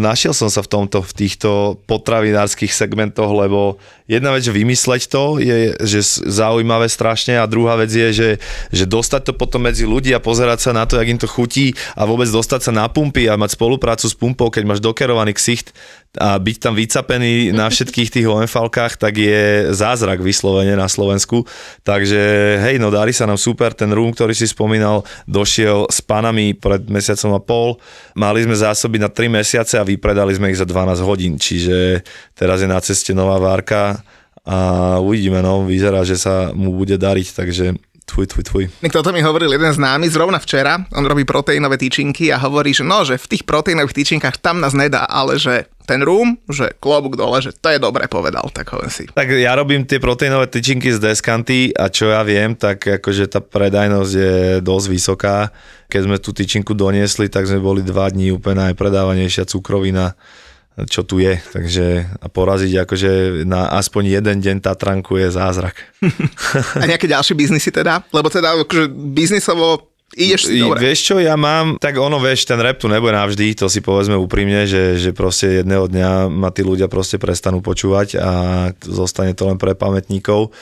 našiel 0.00 0.32
som 0.32 0.48
sa 0.48 0.64
v 0.64 0.70
tomto, 0.70 1.04
v 1.04 1.12
týchto 1.12 1.80
potravinárskych 1.84 2.72
segmentoch, 2.72 3.28
lebo 3.34 3.76
jedna 4.06 4.32
vec, 4.32 4.46
že 4.46 4.54
vymysleť 4.54 5.02
to 5.10 5.42
je 5.42 5.74
že 5.82 6.22
zaujímavé 6.24 6.86
strašne 6.86 7.36
a 7.36 7.50
druhá 7.50 7.76
vec 7.76 7.90
je, 7.90 8.08
že, 8.14 8.30
že 8.70 8.84
dostať 8.86 9.30
to 9.30 9.32
potom 9.34 9.66
medzi 9.66 9.84
ľudí 9.84 10.14
a 10.14 10.22
pozerať 10.22 10.70
sa 10.70 10.72
na 10.72 10.86
to, 10.86 10.96
jak 10.96 11.10
im 11.10 11.20
to 11.20 11.28
chutí 11.28 11.74
a 11.98 12.06
vôbec 12.06 12.30
dostať 12.30 12.70
sa 12.70 12.72
na 12.72 12.86
pumpy 12.86 13.26
a 13.28 13.36
mať 13.36 13.58
spoluprácu 13.58 14.06
s 14.06 14.14
pumpou, 14.14 14.48
keď 14.48 14.62
máš 14.64 14.80
dokerovaný 14.80 15.34
ksicht 15.34 15.74
a 16.16 16.40
byť 16.40 16.56
tam 16.58 16.74
vycapený 16.74 17.52
na 17.52 17.68
všetkých 17.72 18.08
tých 18.12 18.26
omv 18.26 18.48
tak 18.96 19.14
je 19.14 19.70
zázrak 19.72 20.20
vyslovene 20.24 20.74
na 20.74 20.88
Slovensku. 20.88 21.44
Takže 21.84 22.22
hej, 22.60 22.76
no 22.80 22.88
darí 22.90 23.12
sa 23.12 23.28
nám 23.28 23.38
super, 23.38 23.76
ten 23.76 23.92
room, 23.92 24.10
ktorý 24.10 24.32
si 24.32 24.48
spomínal, 24.48 25.04
došiel 25.28 25.86
s 25.92 26.00
panami 26.00 26.56
pred 26.56 26.88
mesiacom 26.88 27.36
a 27.36 27.40
pol, 27.40 27.68
mali 28.16 28.42
sme 28.42 28.56
zásoby 28.56 28.98
na 28.98 29.12
3 29.12 29.28
mesiace 29.30 29.76
a 29.76 29.86
vypredali 29.86 30.34
sme 30.34 30.50
ich 30.50 30.60
za 30.60 30.66
12 30.66 31.04
hodín, 31.04 31.36
čiže 31.36 32.02
teraz 32.32 32.64
je 32.64 32.68
na 32.68 32.80
ceste 32.80 33.12
nová 33.12 33.36
várka 33.36 34.00
a 34.46 34.58
uvidíme, 35.02 35.42
no, 35.42 35.66
vyzerá, 35.66 36.06
že 36.06 36.14
sa 36.14 36.54
mu 36.54 36.70
bude 36.70 36.94
dariť, 36.94 37.28
takže 37.34 37.74
Tvoj, 38.06 38.26
tvoj, 38.30 38.44
tvoj. 38.46 38.64
Toto 38.86 39.10
mi 39.10 39.18
hovoril 39.18 39.50
jeden 39.50 39.74
známy 39.74 40.06
zrovna 40.06 40.38
včera, 40.38 40.78
on 40.94 41.02
robí 41.02 41.26
proteínové 41.26 41.74
tyčinky 41.74 42.30
a 42.30 42.38
hovorí, 42.38 42.70
že 42.70 42.86
no, 42.86 43.02
že 43.02 43.18
v 43.18 43.34
tých 43.34 43.42
proteínových 43.42 43.98
tyčinkách 43.98 44.38
tam 44.38 44.62
nás 44.62 44.78
nedá, 44.78 45.10
ale 45.10 45.42
že 45.42 45.66
ten 45.90 46.06
room, 46.06 46.38
že 46.46 46.70
klobúk 46.78 47.18
dole, 47.18 47.42
že 47.42 47.50
to 47.50 47.66
je 47.66 47.82
dobre 47.82 48.06
povedal, 48.06 48.46
tak 48.54 48.70
hoviem 48.70 48.90
si. 48.94 49.10
Tak 49.10 49.26
ja 49.34 49.58
robím 49.58 49.82
tie 49.82 49.98
proteínové 49.98 50.46
tyčinky 50.46 50.94
z 50.94 51.02
deskanty 51.02 51.74
a 51.74 51.90
čo 51.90 52.14
ja 52.14 52.22
viem, 52.22 52.54
tak 52.54 52.86
akože 52.86 53.26
tá 53.26 53.42
predajnosť 53.42 54.12
je 54.14 54.34
dosť 54.62 54.86
vysoká. 54.86 55.50
Keď 55.90 56.00
sme 56.06 56.16
tú 56.22 56.30
tyčinku 56.30 56.78
doniesli, 56.78 57.26
tak 57.26 57.50
sme 57.50 57.58
boli 57.58 57.82
dva 57.82 58.06
dní 58.06 58.30
úplne 58.34 58.70
najpredávanejšia 58.70 59.50
cukrovina 59.50 60.14
čo 60.84 61.08
tu 61.08 61.16
je, 61.16 61.40
takže 61.56 62.04
a 62.20 62.28
poraziť 62.28 62.84
akože 62.84 63.10
na 63.48 63.72
aspoň 63.80 64.20
jeden 64.20 64.36
deň 64.44 64.56
Tatranku 64.60 65.16
je 65.16 65.32
zázrak. 65.32 65.72
a 66.82 66.84
nejaké 66.84 67.08
ďalšie 67.08 67.32
biznisy 67.32 67.72
teda? 67.72 68.04
Lebo 68.12 68.28
teda 68.28 68.52
akože 68.60 68.92
biznisovo 68.92 69.88
ideš 70.12 70.52
si 70.52 70.60
dobre. 70.60 70.84
Vieš 70.84 71.00
čo, 71.00 71.16
ja 71.16 71.32
mám, 71.34 71.80
tak 71.80 71.96
ono, 71.96 72.20
vieš, 72.20 72.44
ten 72.44 72.60
rap 72.60 72.76
tu 72.76 72.92
nebude 72.92 73.16
navždy, 73.16 73.56
to 73.56 73.72
si 73.72 73.80
povedzme 73.80 74.14
úprimne, 74.20 74.68
že, 74.68 75.00
že 75.00 75.16
proste 75.16 75.64
jedného 75.64 75.88
dňa 75.88 76.28
ma 76.28 76.52
tí 76.52 76.60
ľudia 76.60 76.92
proste 76.92 77.16
prestanú 77.16 77.64
počúvať 77.64 78.20
a 78.20 78.30
zostane 78.84 79.32
to 79.32 79.48
len 79.48 79.56
pre 79.56 79.72
pamätníkov 79.72 80.52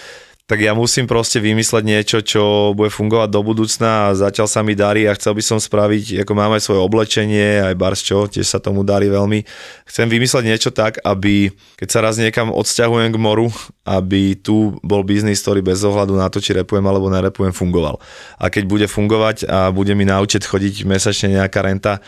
tak 0.44 0.60
ja 0.60 0.76
musím 0.76 1.08
proste 1.08 1.40
vymysleť 1.40 1.84
niečo, 1.88 2.18
čo 2.20 2.76
bude 2.76 2.92
fungovať 2.92 3.32
do 3.32 3.40
budúcna 3.40 4.12
a 4.12 4.16
zatiaľ 4.16 4.44
sa 4.44 4.60
mi 4.60 4.76
darí 4.76 5.08
a 5.08 5.16
chcel 5.16 5.32
by 5.32 5.40
som 5.40 5.56
spraviť, 5.56 6.20
ako 6.20 6.32
máme 6.36 6.60
svoje 6.60 6.84
oblečenie, 6.84 7.64
aj 7.64 7.74
bars 7.80 8.04
čo, 8.04 8.28
tiež 8.28 8.44
sa 8.44 8.60
tomu 8.60 8.84
darí 8.84 9.08
veľmi. 9.08 9.40
Chcem 9.88 10.04
vymysleť 10.04 10.44
niečo 10.44 10.68
tak, 10.68 11.00
aby 11.00 11.48
keď 11.80 11.88
sa 11.88 12.04
raz 12.04 12.20
niekam 12.20 12.52
odsťahujem 12.52 13.16
k 13.16 13.18
moru, 13.24 13.48
aby 13.88 14.36
tu 14.36 14.76
bol 14.84 15.00
biznis, 15.00 15.40
ktorý 15.40 15.64
bez 15.64 15.80
ohľadu 15.80 16.12
na 16.12 16.28
to, 16.28 16.44
či 16.44 16.52
repujem 16.52 16.84
alebo 16.84 17.08
nerepujem, 17.08 17.56
fungoval. 17.56 17.96
A 18.36 18.52
keď 18.52 18.68
bude 18.68 18.84
fungovať 18.84 19.48
a 19.48 19.72
bude 19.72 19.96
mi 19.96 20.04
naučiť 20.04 20.44
chodiť 20.44 20.84
mesačne 20.84 21.40
nejaká 21.40 21.64
renta, 21.64 22.04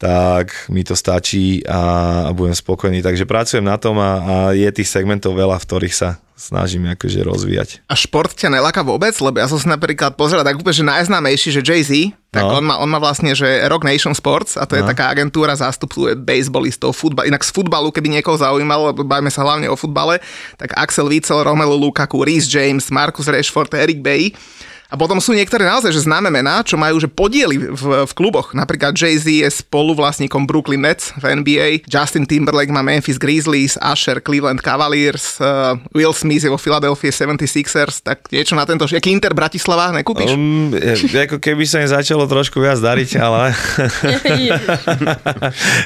tak 0.00 0.72
mi 0.72 0.80
to 0.80 0.96
stačí 0.96 1.60
a, 1.68 2.24
a 2.24 2.30
budem 2.32 2.56
spokojný. 2.56 3.04
Takže 3.04 3.28
pracujem 3.28 3.60
na 3.60 3.76
tom 3.76 4.00
a, 4.00 4.10
a 4.16 4.34
je 4.56 4.64
tých 4.72 4.88
segmentov 4.88 5.36
veľa, 5.36 5.60
v 5.60 5.66
ktorých 5.68 5.92
sa 5.92 6.16
snažím 6.40 6.88
akože 6.88 7.20
rozvíjať. 7.20 7.84
A 7.84 7.92
šport 7.92 8.32
ťa 8.32 8.48
neláka 8.48 8.80
vôbec? 8.80 9.12
Lebo 9.20 9.36
ja 9.36 9.44
som 9.44 9.60
si 9.60 9.68
napríklad 9.68 10.16
pozeral 10.16 10.40
tak 10.40 10.56
úplne, 10.56 10.72
že 10.72 10.88
najznámejší, 10.88 11.48
že 11.52 11.60
Jay-Z, 11.60 12.16
tak 12.32 12.48
no. 12.48 12.56
on, 12.56 12.64
má, 12.64 12.80
on 12.80 12.88
má 12.88 12.96
vlastne, 12.96 13.36
že 13.36 13.44
Rock 13.68 13.84
Nation 13.84 14.16
Sports 14.16 14.56
a 14.56 14.64
to 14.64 14.72
no. 14.72 14.80
je 14.80 14.88
taká 14.88 15.12
agentúra, 15.12 15.52
zástupuje 15.52 16.16
baseballistov, 16.16 16.96
futbal. 16.96 17.28
Inak 17.28 17.44
z 17.44 17.52
futbalu, 17.52 17.92
keby 17.92 18.08
niekoho 18.08 18.40
zaujímalo, 18.40 18.96
lebo 18.96 19.04
bavíme 19.04 19.28
sa 19.28 19.44
hlavne 19.44 19.68
o 19.68 19.76
futbale, 19.76 20.16
tak 20.56 20.72
Axel 20.80 21.12
Witsel, 21.12 21.44
Romelu 21.44 21.76
Lukaku, 21.76 22.24
Reese 22.24 22.48
James, 22.48 22.88
Marcus 22.88 23.28
Rashford, 23.28 23.68
Eric 23.76 24.00
Bay 24.00 24.32
a 24.90 24.94
potom 24.98 25.22
sú 25.22 25.30
niektoré 25.32 25.62
naozaj 25.62 25.94
že 25.94 26.02
známe 26.04 26.28
mená, 26.34 26.66
čo 26.66 26.74
majú 26.74 26.98
že 26.98 27.06
podiely 27.06 27.70
v, 27.70 27.82
v 28.04 28.12
kluboch. 28.12 28.50
Napríklad 28.50 28.98
Jay-Z 28.98 29.22
je 29.22 29.46
spoluvlastníkom 29.46 30.50
Brooklyn 30.50 30.82
Nets 30.82 31.14
v 31.14 31.38
NBA, 31.38 31.86
Justin 31.86 32.26
Timberlake 32.26 32.74
má 32.74 32.82
Memphis 32.82 33.16
Grizzlies, 33.16 33.78
Asher 33.78 34.18
Cleveland 34.18 34.58
Cavaliers, 34.58 35.38
uh, 35.38 35.78
Will 35.94 36.12
Smith 36.12 36.42
je 36.42 36.50
vo 36.50 36.58
Philadelphia 36.58 37.14
76ers, 37.14 38.02
tak 38.02 38.26
niečo 38.34 38.58
na 38.58 38.66
tento, 38.66 38.84
aký 38.90 39.14
Inter 39.14 39.30
Bratislava 39.30 39.94
nekúpiš? 39.94 40.34
Um, 40.34 40.74
ako 41.06 41.38
keby 41.38 41.62
sa 41.64 41.80
im 41.80 41.88
začalo 41.88 42.26
trošku 42.26 42.58
viac 42.58 42.82
dariť, 42.82 43.10
ale 43.22 43.54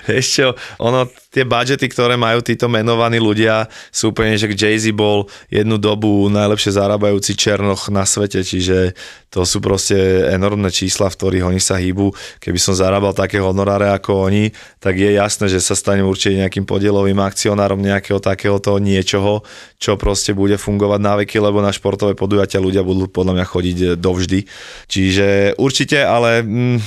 ešte 0.20 0.56
ono, 0.80 1.04
tie 1.34 1.42
budžety, 1.42 1.90
ktoré 1.90 2.14
majú 2.14 2.38
títo 2.46 2.70
menovaní 2.70 3.18
ľudia, 3.18 3.66
sú 3.90 4.14
úplne, 4.14 4.38
že 4.38 4.46
Jay-Z 4.54 4.94
bol 4.94 5.26
jednu 5.50 5.82
dobu 5.82 6.30
najlepšie 6.30 6.78
zarábajúci 6.78 7.34
černoch 7.34 7.90
na 7.90 8.06
svete, 8.06 8.46
čiže 8.46 8.94
to 9.34 9.42
sú 9.42 9.58
proste 9.58 10.30
enormné 10.30 10.70
čísla, 10.70 11.10
v 11.10 11.18
ktorých 11.18 11.50
oni 11.50 11.58
sa 11.58 11.74
hýbu. 11.74 12.14
Keby 12.38 12.58
som 12.62 12.78
zarábal 12.78 13.18
také 13.18 13.42
honoráre 13.42 13.90
ako 13.90 14.30
oni, 14.30 14.54
tak 14.78 14.94
je 14.94 15.18
jasné, 15.18 15.50
že 15.50 15.58
sa 15.58 15.74
stanem 15.74 16.06
určite 16.06 16.38
nejakým 16.38 16.62
podielovým 16.62 17.18
akcionárom 17.18 17.82
nejakého 17.82 18.22
takéhoto 18.22 18.78
niečoho, 18.78 19.42
čo 19.82 19.98
proste 19.98 20.38
bude 20.38 20.54
fungovať 20.54 21.00
na 21.02 21.18
veky, 21.18 21.42
lebo 21.42 21.58
na 21.58 21.74
športové 21.74 22.14
podujatia 22.14 22.62
ľudia 22.62 22.86
budú 22.86 23.10
podľa 23.10 23.42
mňa 23.42 23.46
chodiť 23.50 23.78
dovždy. 23.98 24.40
Čiže 24.86 25.58
určite, 25.58 25.98
ale... 26.06 26.46
Mm, 26.46 26.78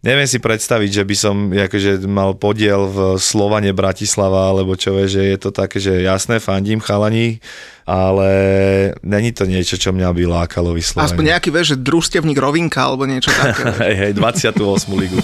neviem 0.00 0.28
si 0.28 0.40
predstaviť, 0.40 0.90
že 1.00 1.04
by 1.04 1.16
som 1.16 1.34
akože 1.52 2.04
mal 2.08 2.32
podiel 2.36 2.88
v 2.88 2.98
Slovane 3.20 3.72
Bratislava, 3.76 4.48
alebo 4.48 4.76
čo 4.76 4.96
vie, 4.96 5.06
že 5.08 5.22
je 5.22 5.38
to 5.40 5.50
také, 5.52 5.76
že 5.76 6.00
jasné, 6.00 6.40
fandím 6.40 6.80
chalani, 6.80 7.40
ale 7.84 8.30
není 9.04 9.32
to 9.36 9.44
niečo, 9.44 9.76
čo 9.76 9.92
mňa 9.92 10.08
by 10.12 10.24
lákalo 10.24 10.72
vyslovene. 10.72 11.08
Aspoň 11.08 11.24
nejaký, 11.36 11.48
vieš, 11.52 11.76
že 11.76 11.78
družstevník 11.84 12.38
Rovinka, 12.40 12.80
alebo 12.80 13.04
niečo 13.04 13.32
také. 13.32 13.68
hej, 13.84 13.94
hej, 14.08 14.12
28. 14.16 14.56
ligu. 14.96 15.20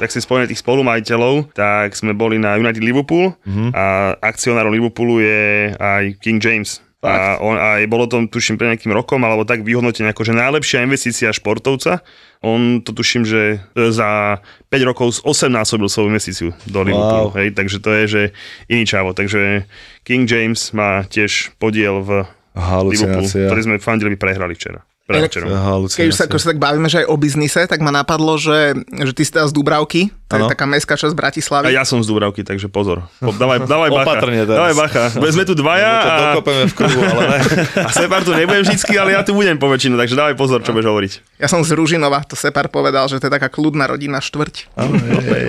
tak 0.00 0.08
si 0.08 0.24
spomínali 0.24 0.48
tých 0.48 0.64
spolumajiteľov, 0.64 1.52
tak 1.52 1.92
sme 1.92 2.16
boli 2.16 2.40
na 2.40 2.56
United 2.56 2.80
Liverpool 2.80 3.36
mm-hmm. 3.44 3.76
a 3.76 4.16
akcionárom 4.16 4.72
Liverpoolu 4.72 5.20
je 5.20 5.76
aj 5.76 6.16
King 6.24 6.40
James. 6.40 6.80
A, 7.00 7.40
on, 7.40 7.56
a 7.56 7.80
bolo 7.88 8.04
to, 8.04 8.28
tuším, 8.28 8.60
pre 8.60 8.68
nejakým 8.68 8.92
rokom, 8.92 9.24
alebo 9.24 9.48
tak 9.48 9.64
vyhodnotené 9.64 10.12
ako, 10.12 10.20
že 10.20 10.36
najlepšia 10.36 10.84
investícia 10.84 11.32
športovca. 11.32 12.04
On 12.44 12.84
to 12.84 12.92
tuším, 12.92 13.24
že 13.24 13.64
za 13.72 14.40
5 14.68 14.88
rokov 14.88 15.24
8 15.24 15.48
násobil 15.48 15.88
svoju 15.88 16.12
investíciu 16.12 16.52
do 16.68 16.80
Liverpoolu. 16.84 17.32
Wow. 17.32 17.38
Hej, 17.40 17.56
takže 17.56 17.76
to 17.80 17.90
je, 17.96 18.04
že 18.04 18.22
iný 18.68 18.84
čavo. 18.84 19.16
Takže 19.16 19.64
King 20.04 20.28
James 20.28 20.60
má 20.76 21.00
tiež 21.08 21.56
podiel 21.56 22.04
v 22.04 22.28
Liverpoolu, 22.60 23.28
ktorý 23.28 23.60
sme 23.64 23.76
fandili, 23.80 24.12
by 24.12 24.18
prehrali 24.20 24.52
včera. 24.52 24.84
Keď 25.10 26.06
už 26.06 26.16
sa, 26.16 26.24
sa 26.30 26.48
tak 26.54 26.62
bavíme, 26.62 26.86
že 26.86 27.02
aj 27.02 27.06
o 27.10 27.16
biznise, 27.18 27.66
tak 27.66 27.82
ma 27.82 27.90
napadlo, 27.90 28.38
že, 28.38 28.78
že 28.86 29.12
ty 29.12 29.22
si 29.26 29.34
teda 29.34 29.50
z 29.50 29.52
Dubravky, 29.52 30.14
to 30.30 30.38
je 30.38 30.46
taká 30.46 30.64
mestská 30.70 30.94
časť 30.94 31.14
Bratislavy. 31.18 31.66
A 31.66 31.74
ja 31.74 31.82
som 31.82 31.98
z 31.98 32.06
Dubravky, 32.06 32.46
takže 32.46 32.70
pozor. 32.70 33.10
Dávaj, 33.18 33.66
dávaj 33.66 33.90
bacha. 33.90 34.06
Opatrne 34.06 34.46
teraz. 34.46 34.58
Dávaj 34.62 34.76
bacha. 34.78 35.04
Sme 35.10 35.42
tu 35.42 35.58
dvaja 35.58 35.90
a... 35.90 36.16
dokopeme 36.30 36.64
v 36.70 36.74
kruhu, 36.78 37.02
ale 37.02 37.22
ne. 37.26 37.38
A 37.82 37.90
Separ 37.90 38.22
tu 38.22 38.30
nebudem 38.30 38.62
vždycky, 38.62 38.94
ale 38.94 39.18
ja 39.18 39.26
tu 39.26 39.34
budem 39.34 39.58
po 39.58 39.66
väčšinu, 39.66 39.98
takže 39.98 40.14
dávaj 40.14 40.38
pozor, 40.38 40.62
čo 40.62 40.70
budeš 40.70 40.86
hovoriť. 40.86 41.12
Ja 41.42 41.50
som 41.50 41.66
z 41.66 41.74
Ružinova, 41.74 42.22
to 42.22 42.38
Separ 42.38 42.70
povedal, 42.70 43.10
že 43.10 43.18
to 43.18 43.26
je 43.26 43.32
taká 43.34 43.50
kľudná 43.50 43.90
rodina 43.90 44.22
štvrť. 44.22 44.70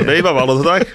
Bejbavalo 0.10 0.58
to 0.58 0.65
tak? 0.65 0.89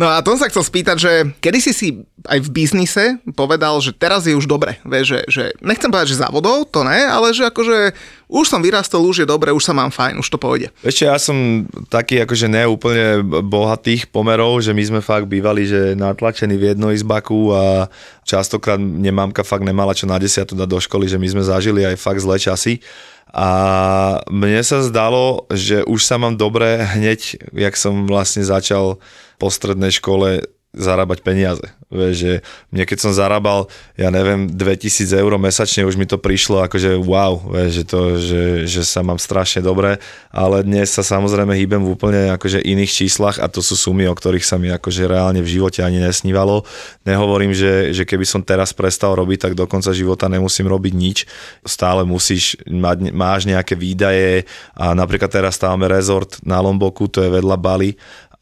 No 0.00 0.10
a 0.10 0.24
tom 0.24 0.36
sa 0.36 0.50
chcel 0.50 0.64
spýtať, 0.66 0.96
že 0.98 1.12
kedy 1.38 1.58
si 1.60 1.72
si 1.72 1.88
aj 2.24 2.40
v 2.40 2.48
biznise 2.50 3.04
povedal, 3.36 3.76
že 3.84 3.92
teraz 3.92 4.24
je 4.24 4.32
už 4.32 4.48
dobre. 4.48 4.80
Vieš, 4.82 5.06
že, 5.06 5.20
že 5.28 5.42
nechcem 5.60 5.92
povedať, 5.92 6.16
že 6.16 6.22
závodov, 6.24 6.68
to 6.72 6.80
ne, 6.82 7.04
ale 7.04 7.36
že 7.36 7.44
akože 7.48 7.92
už 8.32 8.48
som 8.48 8.64
vyrastol, 8.64 9.04
už 9.04 9.22
je 9.22 9.28
dobre, 9.28 9.52
už 9.52 9.60
sa 9.60 9.76
mám 9.76 9.92
fajn, 9.92 10.18
už 10.18 10.28
to 10.32 10.40
pôjde. 10.40 10.72
Ešte 10.80 11.04
ja 11.04 11.20
som 11.20 11.68
taký 11.92 12.24
akože 12.24 12.48
neúplne 12.48 13.20
bohatých 13.44 14.08
pomerov, 14.08 14.64
že 14.64 14.72
my 14.72 14.82
sme 14.82 15.00
fakt 15.04 15.28
bývali, 15.28 15.68
že 15.68 15.92
natlačení 15.94 16.56
v 16.56 16.72
izbaku 16.74 17.52
a 17.52 17.86
častokrát 18.24 18.80
nemamka 18.80 19.44
fakt 19.44 19.62
nemala 19.62 19.92
čo 19.92 20.08
na 20.08 20.16
desiatu 20.16 20.56
dať 20.56 20.68
do 20.68 20.80
školy, 20.80 21.04
že 21.06 21.20
my 21.20 21.28
sme 21.28 21.42
zažili 21.44 21.84
aj 21.84 22.00
fakt 22.00 22.24
zlé 22.24 22.40
časy 22.40 22.80
A 23.34 23.48
mne 24.30 24.62
sa 24.62 24.78
zdalo, 24.86 25.50
že 25.50 25.82
už 25.84 26.06
sa 26.06 26.22
mám 26.22 26.38
dobre 26.38 26.86
hneď, 26.96 27.50
jak 27.50 27.74
som 27.74 28.06
vlastne 28.06 28.46
začal 28.46 29.02
po 29.38 29.50
strednej 29.50 29.90
škole 29.94 30.44
zarábať 30.74 31.22
peniaze. 31.22 31.62
Vieš, 31.94 32.14
že 32.18 32.32
mne 32.74 32.84
keď 32.84 32.98
som 32.98 33.12
zarábal, 33.14 33.70
ja 33.94 34.10
neviem, 34.10 34.50
2000 34.50 35.14
eur 35.14 35.32
mesačne, 35.38 35.86
už 35.86 35.94
mi 35.94 36.10
to 36.10 36.18
prišlo 36.18 36.66
akože 36.66 36.98
wow, 36.98 37.38
vieš, 37.54 37.70
že, 37.70 37.84
to, 37.86 38.00
že, 38.18 38.42
že 38.66 38.82
sa 38.82 39.06
mám 39.06 39.22
strašne 39.22 39.62
dobre, 39.62 40.02
ale 40.34 40.66
dnes 40.66 40.90
sa 40.90 41.06
samozrejme 41.06 41.54
hýbem 41.54 41.78
v 41.86 41.94
úplne 41.94 42.34
akože 42.34 42.58
iných 42.58 42.90
číslach 42.90 43.38
a 43.38 43.46
to 43.46 43.62
sú 43.62 43.78
sumy, 43.78 44.10
o 44.10 44.14
ktorých 44.18 44.42
sa 44.42 44.58
mi 44.58 44.74
akože 44.74 45.06
reálne 45.06 45.38
v 45.38 45.52
živote 45.54 45.86
ani 45.86 46.02
nesnívalo. 46.02 46.66
Nehovorím, 47.06 47.54
že, 47.54 47.94
že 47.94 48.02
keby 48.02 48.26
som 48.26 48.42
teraz 48.42 48.74
prestal 48.74 49.14
robiť, 49.14 49.46
tak 49.46 49.52
do 49.54 49.70
konca 49.70 49.94
života 49.94 50.26
nemusím 50.26 50.66
robiť 50.66 50.92
nič. 50.98 51.18
Stále 51.62 52.02
musíš 52.02 52.58
mať, 52.66 53.14
máš 53.14 53.46
nejaké 53.46 53.78
výdaje 53.78 54.50
a 54.74 54.90
napríklad 54.98 55.30
teraz 55.30 55.54
stávame 55.54 55.86
rezort 55.86 56.42
na 56.42 56.58
Lomboku, 56.58 57.06
to 57.06 57.22
je 57.22 57.30
vedľa 57.30 57.54
Bali 57.54 57.94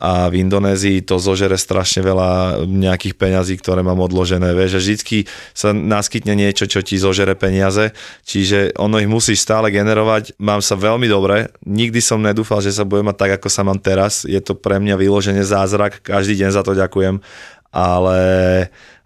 a 0.03 0.27
v 0.27 0.43
Indonézii 0.43 1.07
to 1.07 1.23
zožere 1.23 1.55
strašne 1.55 2.03
veľa 2.03 2.67
nejakých 2.67 3.15
peňazí, 3.15 3.55
ktoré 3.63 3.87
mám 3.87 4.03
odložené. 4.03 4.51
Vieš, 4.51 4.75
že 4.75 4.81
vždycky 4.83 5.17
sa 5.55 5.71
naskytne 5.71 6.35
niečo, 6.35 6.67
čo 6.67 6.83
ti 6.83 6.99
zožere 6.99 7.39
peniaze, 7.39 7.95
čiže 8.27 8.75
ono 8.83 8.99
ich 8.99 9.07
musíš 9.07 9.47
stále 9.47 9.71
generovať. 9.71 10.35
Mám 10.43 10.59
sa 10.59 10.75
veľmi 10.75 11.07
dobre, 11.07 11.55
nikdy 11.63 12.03
som 12.03 12.19
nedúfal, 12.19 12.59
že 12.59 12.75
sa 12.75 12.83
budem 12.83 13.15
mať 13.15 13.17
tak, 13.23 13.33
ako 13.39 13.47
sa 13.47 13.63
mám 13.63 13.79
teraz. 13.79 14.27
Je 14.27 14.43
to 14.43 14.59
pre 14.59 14.83
mňa 14.83 14.99
vyložené 14.99 15.47
zázrak, 15.47 16.03
každý 16.03 16.35
deň 16.43 16.51
za 16.51 16.67
to 16.67 16.75
ďakujem, 16.75 17.23
ale 17.71 18.19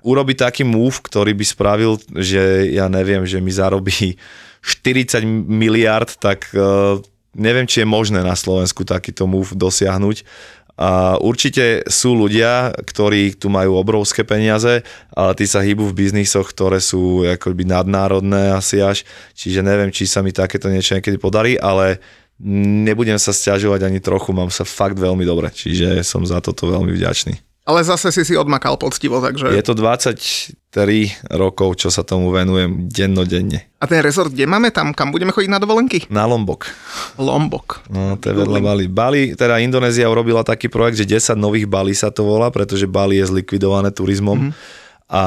urobiť 0.01 0.49
taký 0.49 0.65
move, 0.65 1.05
ktorý 1.05 1.37
by 1.37 1.45
spravil, 1.45 2.01
že 2.17 2.73
ja 2.73 2.89
neviem, 2.89 3.29
že 3.29 3.45
mi 3.45 3.53
zarobí 3.53 4.17
40 4.65 5.29
miliard, 5.45 6.09
tak 6.17 6.49
uh, 6.57 6.97
neviem, 7.37 7.69
či 7.69 7.85
je 7.85 7.87
možné 7.87 8.25
na 8.25 8.33
Slovensku 8.33 8.89
takýto 8.89 9.29
move 9.29 9.53
dosiahnuť 9.53 10.25
a 10.77 11.17
určite 11.17 11.89
sú 11.89 12.13
ľudia, 12.13 12.77
ktorí 12.77 13.41
tu 13.41 13.49
majú 13.49 13.81
obrovské 13.81 14.29
peniaze, 14.29 14.85
ale 15.17 15.33
tí 15.33 15.49
sa 15.49 15.65
hýbu 15.65 15.89
v 15.89 15.97
biznisoch, 16.05 16.53
ktoré 16.53 16.85
sú 16.85 17.25
akoby 17.25 17.65
nadnárodné 17.65 18.53
asi 18.53 18.85
až, 18.85 19.09
čiže 19.33 19.65
neviem, 19.65 19.89
či 19.89 20.05
sa 20.05 20.21
mi 20.21 20.37
takéto 20.37 20.69
niečo 20.69 20.93
niekedy 20.93 21.17
podarí, 21.17 21.57
ale 21.57 22.01
nebudem 22.85 23.17
sa 23.17 23.33
stiažovať 23.33 23.89
ani 23.89 24.05
trochu, 24.05 24.37
mám 24.37 24.53
sa 24.53 24.69
fakt 24.69 25.01
veľmi 25.01 25.25
dobre, 25.25 25.49
čiže 25.49 26.05
som 26.05 26.21
za 26.29 26.45
toto 26.45 26.69
veľmi 26.69 26.93
vďačný. 26.93 27.46
Ale 27.67 27.83
zase 27.83 28.15
si 28.15 28.23
si 28.23 28.39
odmakal 28.39 28.79
poctivo, 28.79 29.19
takže... 29.19 29.51
Je 29.51 29.67
to 29.67 29.75
23 29.75 30.55
rokov, 31.35 31.83
čo 31.83 31.91
sa 31.91 32.07
tomu 32.07 32.31
venujem 32.31 32.87
dennodenne. 32.87 33.67
A 33.83 33.91
ten 33.91 34.07
rezort, 34.07 34.31
kde 34.31 34.47
máme 34.47 34.71
tam, 34.71 34.95
kam 34.95 35.11
budeme 35.11 35.35
chodiť 35.35 35.51
na 35.51 35.59
dovolenky? 35.59 36.07
Na 36.07 36.31
Lombok. 36.31 36.71
Lombok. 37.19 37.83
No, 37.91 38.15
to 38.23 38.31
je 38.31 38.35
vedľa 38.39 38.61
Bali. 38.63 38.85
Bali, 38.87 39.21
teda 39.35 39.59
Indonézia 39.59 40.07
urobila 40.07 40.47
taký 40.47 40.71
projekt, 40.71 41.03
že 41.03 41.19
10 41.19 41.35
nových 41.35 41.67
Bali 41.67 41.91
sa 41.91 42.15
to 42.15 42.23
volá, 42.23 42.55
pretože 42.55 42.87
Bali 42.87 43.19
je 43.19 43.35
zlikvidované 43.35 43.91
turizmom. 43.91 44.55
Mm-hmm 44.55 44.86
a 45.07 45.23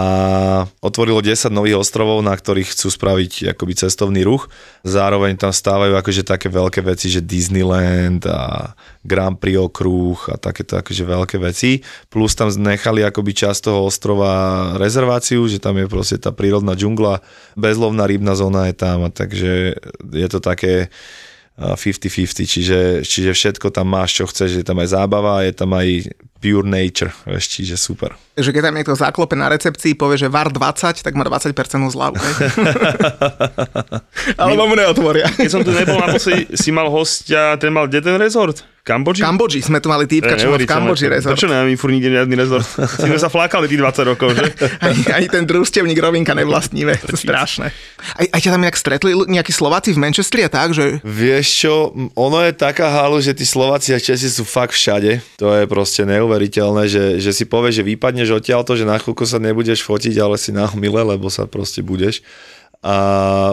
otvorilo 0.84 1.24
10 1.24 1.56
nových 1.56 1.80
ostrovov, 1.80 2.20
na 2.20 2.36
ktorých 2.36 2.76
chcú 2.76 2.92
spraviť 2.92 3.56
akoby 3.56 3.74
cestovný 3.80 4.28
ruch. 4.28 4.52
Zároveň 4.84 5.40
tam 5.40 5.56
stávajú 5.56 5.96
akože 5.96 6.28
také 6.28 6.52
veľké 6.52 6.84
veci, 6.84 7.08
že 7.08 7.24
Disneyland 7.24 8.28
a 8.28 8.76
Grand 9.08 9.40
Prix 9.40 9.56
okruh 9.56 10.20
a 10.28 10.36
takéto 10.36 10.76
akože 10.76 11.04
veľké 11.08 11.40
veci. 11.40 11.80
Plus 12.12 12.36
tam 12.36 12.52
nechali 12.52 13.08
akoby 13.08 13.32
časť 13.32 13.72
toho 13.72 13.88
ostrova 13.88 14.76
rezerváciu, 14.76 15.48
že 15.48 15.64
tam 15.64 15.80
je 15.80 15.88
proste 15.88 16.20
tá 16.20 16.36
prírodná 16.36 16.76
džungla, 16.76 17.24
bezlovná 17.56 18.04
rybná 18.04 18.36
zóna 18.36 18.68
je 18.68 18.76
tam 18.76 19.08
a 19.08 19.10
takže 19.16 19.80
je 20.12 20.28
to 20.28 20.44
také 20.44 20.92
50-50, 21.60 22.48
čiže, 22.48 22.80
čiže 23.04 23.32
všetko 23.36 23.68
tam 23.76 23.92
máš, 23.92 24.16
čo 24.16 24.24
chceš, 24.32 24.60
je 24.60 24.66
tam 24.66 24.80
aj 24.80 24.96
zábava, 24.96 25.44
je 25.44 25.52
tam 25.52 25.76
aj 25.76 26.08
pure 26.40 26.64
nature, 26.64 27.12
vieš, 27.28 27.52
čiže 27.52 27.76
super. 27.76 28.16
Že 28.40 28.56
keď 28.56 28.62
tam 28.64 28.76
niekto 28.80 28.96
zaklope 28.96 29.36
na 29.36 29.52
recepcii, 29.52 30.00
povie, 30.00 30.16
že 30.16 30.32
VAR 30.32 30.48
20, 30.48 31.04
tak 31.04 31.14
má 31.20 31.28
20% 31.28 31.52
zľavu. 31.92 32.16
Alebo 34.40 34.72
mu 34.72 34.80
neotvoria. 34.80 35.28
Keď 35.36 35.50
som 35.52 35.68
tu 35.68 35.76
nebol 35.76 36.00
naposledy, 36.00 36.56
si 36.56 36.72
mal 36.72 36.88
hostia, 36.88 37.60
ten 37.60 37.76
mal 37.76 37.92
kde 37.92 38.08
ten 38.08 38.16
rezort? 38.16 38.64
Kambodži? 38.90 39.22
Kambodži, 39.22 39.60
sme 39.62 39.78
tu 39.78 39.94
mali 39.94 40.10
týpka, 40.10 40.34
čo 40.34 40.50
v 40.50 40.66
Kambodži 40.66 41.14
rezort. 41.14 41.38
Prečo 41.38 41.46
nemáme 41.46 41.78
furt 41.78 41.94
nikde 41.94 42.10
žiadny 42.10 42.34
rezort? 42.34 42.66
Si 42.66 43.06
sme 43.14 43.22
sa 43.22 43.30
flákali 43.30 43.70
tých 43.70 43.78
20 43.78 44.10
rokov, 44.10 44.34
že? 44.34 44.50
ani, 44.82 45.02
ani 45.14 45.28
ten 45.30 45.46
družstevník 45.46 46.02
Rovinka 46.02 46.34
nevlastníme, 46.34 46.98
to 47.06 47.14
je 47.14 47.22
strašné. 47.22 47.70
Aj, 48.18 48.26
aj 48.34 48.40
ťa 48.42 48.50
tam 48.58 48.62
nejak 48.66 48.78
stretli 48.82 49.14
nejakí 49.14 49.54
Slováci 49.54 49.94
v 49.94 50.02
Manchestri 50.02 50.42
a 50.42 50.50
tak, 50.50 50.74
že... 50.74 50.98
Vieš 51.06 51.46
čo, 51.46 51.74
ono 52.18 52.42
je 52.42 52.54
taká 52.58 52.90
halu, 52.90 53.22
že 53.22 53.38
tí 53.38 53.46
Slováci 53.46 53.94
a 53.94 54.02
Česi 54.02 54.26
sú 54.26 54.42
fakt 54.42 54.74
všade. 54.74 55.22
To 55.38 55.54
je 55.54 55.70
proste 55.70 56.02
neuveriteľné, 56.10 56.90
že, 56.90 57.06
že 57.22 57.30
si 57.30 57.46
povieš, 57.46 57.86
že 57.86 57.88
vypadneš 57.94 58.42
odtiaľto, 58.42 58.74
že 58.74 58.90
na 58.90 58.98
chvíľku 58.98 59.30
sa 59.30 59.38
nebudeš 59.38 59.86
fotiť, 59.86 60.18
ale 60.18 60.42
si 60.42 60.50
na 60.50 60.66
lebo 60.90 61.30
sa 61.30 61.46
proste 61.46 61.86
budeš 61.86 62.26
a 62.80 62.96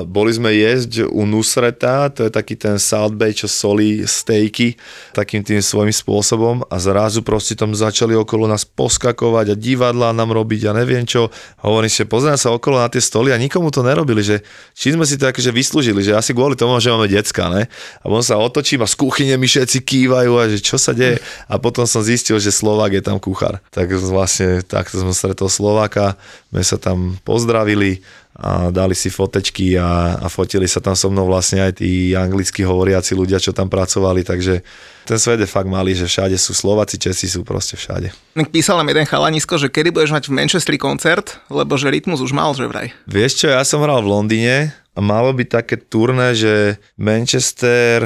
boli 0.07 0.31
sme 0.31 0.55
jesť 0.55 1.11
u 1.11 1.27
Nusreta, 1.27 2.07
to 2.15 2.23
je 2.23 2.31
taký 2.31 2.55
ten 2.55 2.79
Salt 2.79 3.19
Bay, 3.19 3.35
čo 3.35 3.51
solí 3.51 4.07
stejky 4.07 4.79
takým 5.11 5.43
tým 5.43 5.59
svojím 5.59 5.91
spôsobom 5.91 6.62
a 6.71 6.77
zrazu 6.79 7.27
proste 7.27 7.59
tam 7.59 7.75
začali 7.75 8.15
okolo 8.15 8.47
nás 8.47 8.62
poskakovať 8.62 9.51
a 9.51 9.59
divadlá 9.59 10.15
nám 10.15 10.31
robiť 10.31 10.71
a 10.71 10.79
neviem 10.79 11.03
čo. 11.03 11.27
Hovorím 11.59 11.91
si, 11.91 12.07
pozerám 12.07 12.39
sa 12.39 12.55
okolo 12.55 12.79
na 12.79 12.87
tie 12.87 13.03
stoly 13.03 13.35
a 13.35 13.41
nikomu 13.43 13.75
to 13.75 13.83
nerobili, 13.83 14.23
že 14.23 14.47
či 14.79 14.95
sme 14.95 15.03
si 15.03 15.19
to 15.19 15.27
akože 15.27 15.51
vyslúžili, 15.51 16.07
že 16.07 16.15
asi 16.15 16.31
kvôli 16.31 16.55
tomu, 16.55 16.79
že 16.79 16.95
máme 16.95 17.11
decka, 17.11 17.51
ne? 17.51 17.67
A 18.01 18.05
potom 18.07 18.23
sa 18.23 18.39
otočím 18.39 18.87
a 18.87 18.91
z 18.91 18.95
kuchyne 18.95 19.35
mi 19.35 19.51
všetci 19.51 19.83
kývajú 19.83 20.33
a 20.39 20.47
že 20.47 20.62
čo 20.62 20.79
sa 20.79 20.95
deje. 20.95 21.19
A 21.51 21.59
potom 21.59 21.83
som 21.83 21.99
zistil, 21.99 22.39
že 22.39 22.55
Slovák 22.55 22.95
je 22.95 23.03
tam 23.03 23.19
kuchár. 23.19 23.59
Tak 23.75 23.91
vlastne 24.07 24.62
takto 24.62 25.03
som 25.03 25.11
stretol 25.11 25.51
Slováka, 25.51 26.15
sme 26.55 26.62
sa 26.62 26.79
tam 26.79 27.19
pozdravili 27.27 28.07
a 28.37 28.68
dali 28.68 28.92
si 28.92 29.09
fotečky 29.09 29.81
a, 29.81 30.20
a 30.20 30.27
fotili 30.29 30.68
sa 30.68 30.85
tam 30.85 30.92
so 30.92 31.09
mnou 31.09 31.25
vlastne 31.25 31.64
aj 31.64 31.81
tí 31.81 32.12
anglicky 32.12 32.61
hovoriaci 32.68 33.16
ľudia, 33.16 33.40
čo 33.40 33.57
tam 33.57 33.72
pracovali, 33.72 34.29
takže 34.29 34.61
ten 35.09 35.16
svet 35.16 35.40
je 35.40 35.49
fakt 35.49 35.70
malý, 35.70 35.96
že 35.96 36.05
všade 36.05 36.37
sú 36.37 36.53
Slováci, 36.53 37.01
Česi 37.01 37.33
sú 37.33 37.46
proste 37.49 37.81
všade. 37.81 38.12
Písal 38.53 38.77
nám 38.77 38.92
jeden 38.92 39.09
chalanisko, 39.09 39.57
že 39.57 39.72
kedy 39.72 39.88
budeš 39.88 40.12
mať 40.12 40.25
v 40.29 40.37
Manchestri 40.37 40.77
koncert, 40.77 41.40
lebo 41.49 41.81
že 41.81 41.88
Rytmus 41.88 42.20
už 42.20 42.37
mal, 42.37 42.53
že 42.53 42.68
vraj. 42.68 42.92
Vieš 43.09 43.33
čo, 43.40 43.46
ja 43.49 43.64
som 43.64 43.81
hral 43.81 44.05
v 44.05 44.12
Londýne 44.12 44.57
a 44.92 45.01
malo 45.01 45.33
byť 45.33 45.49
také 45.49 45.77
turné, 45.81 46.37
že 46.37 46.77
Manchester, 47.01 48.05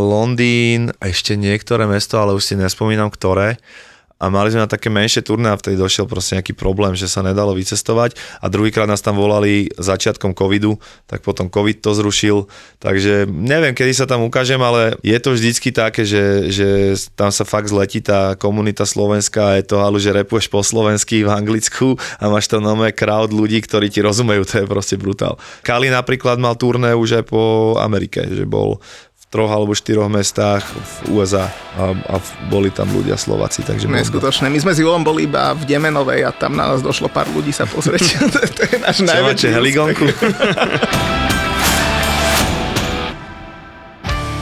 Londýn 0.00 0.92
a 1.00 1.08
ešte 1.08 1.36
niektoré 1.40 1.88
mesto, 1.88 2.20
ale 2.20 2.36
už 2.36 2.44
si 2.44 2.54
nespomínam 2.60 3.08
ktoré 3.08 3.56
a 4.20 4.28
mali 4.28 4.52
sme 4.52 4.62
na 4.62 4.68
také 4.68 4.92
menšie 4.92 5.24
turné 5.24 5.48
a 5.48 5.56
vtedy 5.56 5.80
došiel 5.80 6.04
proste 6.04 6.36
nejaký 6.36 6.52
problém, 6.52 6.92
že 6.92 7.08
sa 7.08 7.24
nedalo 7.24 7.56
vycestovať. 7.56 8.20
A 8.44 8.52
druhýkrát 8.52 8.84
nás 8.84 9.00
tam 9.00 9.16
volali 9.16 9.72
začiatkom 9.80 10.36
covidu, 10.36 10.76
tak 11.08 11.24
potom 11.24 11.48
covid 11.48 11.80
to 11.80 11.96
zrušil, 11.96 12.44
takže 12.76 13.24
neviem, 13.24 13.72
kedy 13.72 13.96
sa 13.96 14.04
tam 14.04 14.20
ukážem, 14.28 14.60
ale 14.60 15.00
je 15.00 15.16
to 15.16 15.32
vždycky 15.32 15.72
také, 15.72 16.04
že, 16.04 16.52
že 16.52 16.68
tam 17.16 17.32
sa 17.32 17.48
fakt 17.48 17.72
zletí 17.72 18.04
tá 18.04 18.36
komunita 18.36 18.84
slovenská, 18.84 19.56
je 19.56 19.64
to 19.72 19.80
ale 19.80 19.96
že 19.96 20.12
repuješ 20.12 20.52
po 20.52 20.60
slovensky 20.60 21.24
v 21.24 21.32
Anglicku 21.32 21.96
a 22.20 22.28
máš 22.28 22.52
tam 22.52 22.60
nové 22.60 22.92
crowd 22.92 23.32
ľudí, 23.32 23.64
ktorí 23.64 23.88
ti 23.88 24.04
rozumejú, 24.04 24.44
to 24.44 24.54
je 24.60 24.66
proste 24.68 25.00
brutál. 25.00 25.40
Kali 25.64 25.88
napríklad 25.88 26.36
mal 26.36 26.60
turné 26.60 26.92
už 26.92 27.22
aj 27.22 27.24
po 27.24 27.74
Amerike, 27.80 28.20
že 28.28 28.44
bol 28.44 28.84
troch 29.30 29.48
alebo 29.48 29.78
štyroch 29.78 30.10
mestách 30.10 30.66
v 30.66 31.14
USA 31.14 31.46
a, 31.78 31.94
a 31.94 32.14
boli 32.50 32.74
tam 32.74 32.90
ľudia 32.90 33.14
Slováci. 33.14 33.62
Takže 33.62 33.86
Neskutočné. 33.86 34.50
My 34.50 34.58
sme 34.58 34.74
s 34.74 34.82
Julom 34.82 35.06
boli 35.06 35.30
iba 35.30 35.54
v 35.54 35.62
Demenovej 35.70 36.26
a 36.26 36.34
tam 36.34 36.58
na 36.58 36.66
nás 36.66 36.82
došlo 36.82 37.06
pár 37.06 37.30
ľudí 37.30 37.54
sa 37.54 37.62
pozrieť. 37.64 38.18
to, 38.34 38.42
to 38.42 38.62
je 38.66 38.76
náš 38.82 38.98
najväčší 39.06 39.48
heligonku? 39.54 40.04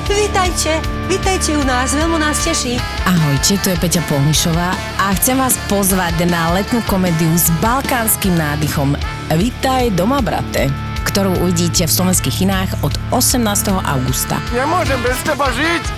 Vítajte, 0.09 0.83
vítajte 1.07 1.51
u 1.55 1.62
nás, 1.62 1.94
veľmi 1.94 2.18
nás 2.18 2.42
teší. 2.42 2.83
Ahojte, 3.07 3.62
tu 3.62 3.70
je 3.70 3.79
Peťa 3.79 4.03
Polnišová 4.11 4.74
a 4.98 5.14
chcem 5.14 5.38
vás 5.38 5.55
pozvať 5.70 6.27
na 6.27 6.51
letnú 6.51 6.83
komédiu 6.90 7.31
s 7.38 7.46
balkánskym 7.62 8.35
nádychom. 8.35 8.98
Vítaj 9.31 9.94
doma, 9.94 10.18
brate 10.18 10.88
ktorú 11.09 11.40
uvidíte 11.40 11.88
v 11.88 11.92
slovenských 11.92 12.44
kinách 12.44 12.71
od 12.85 12.92
18. 13.11 13.40
augusta. 13.73 14.37
Nemôžem 14.53 15.01
bez 15.01 15.16
teba 15.25 15.49
žiť! 15.57 15.97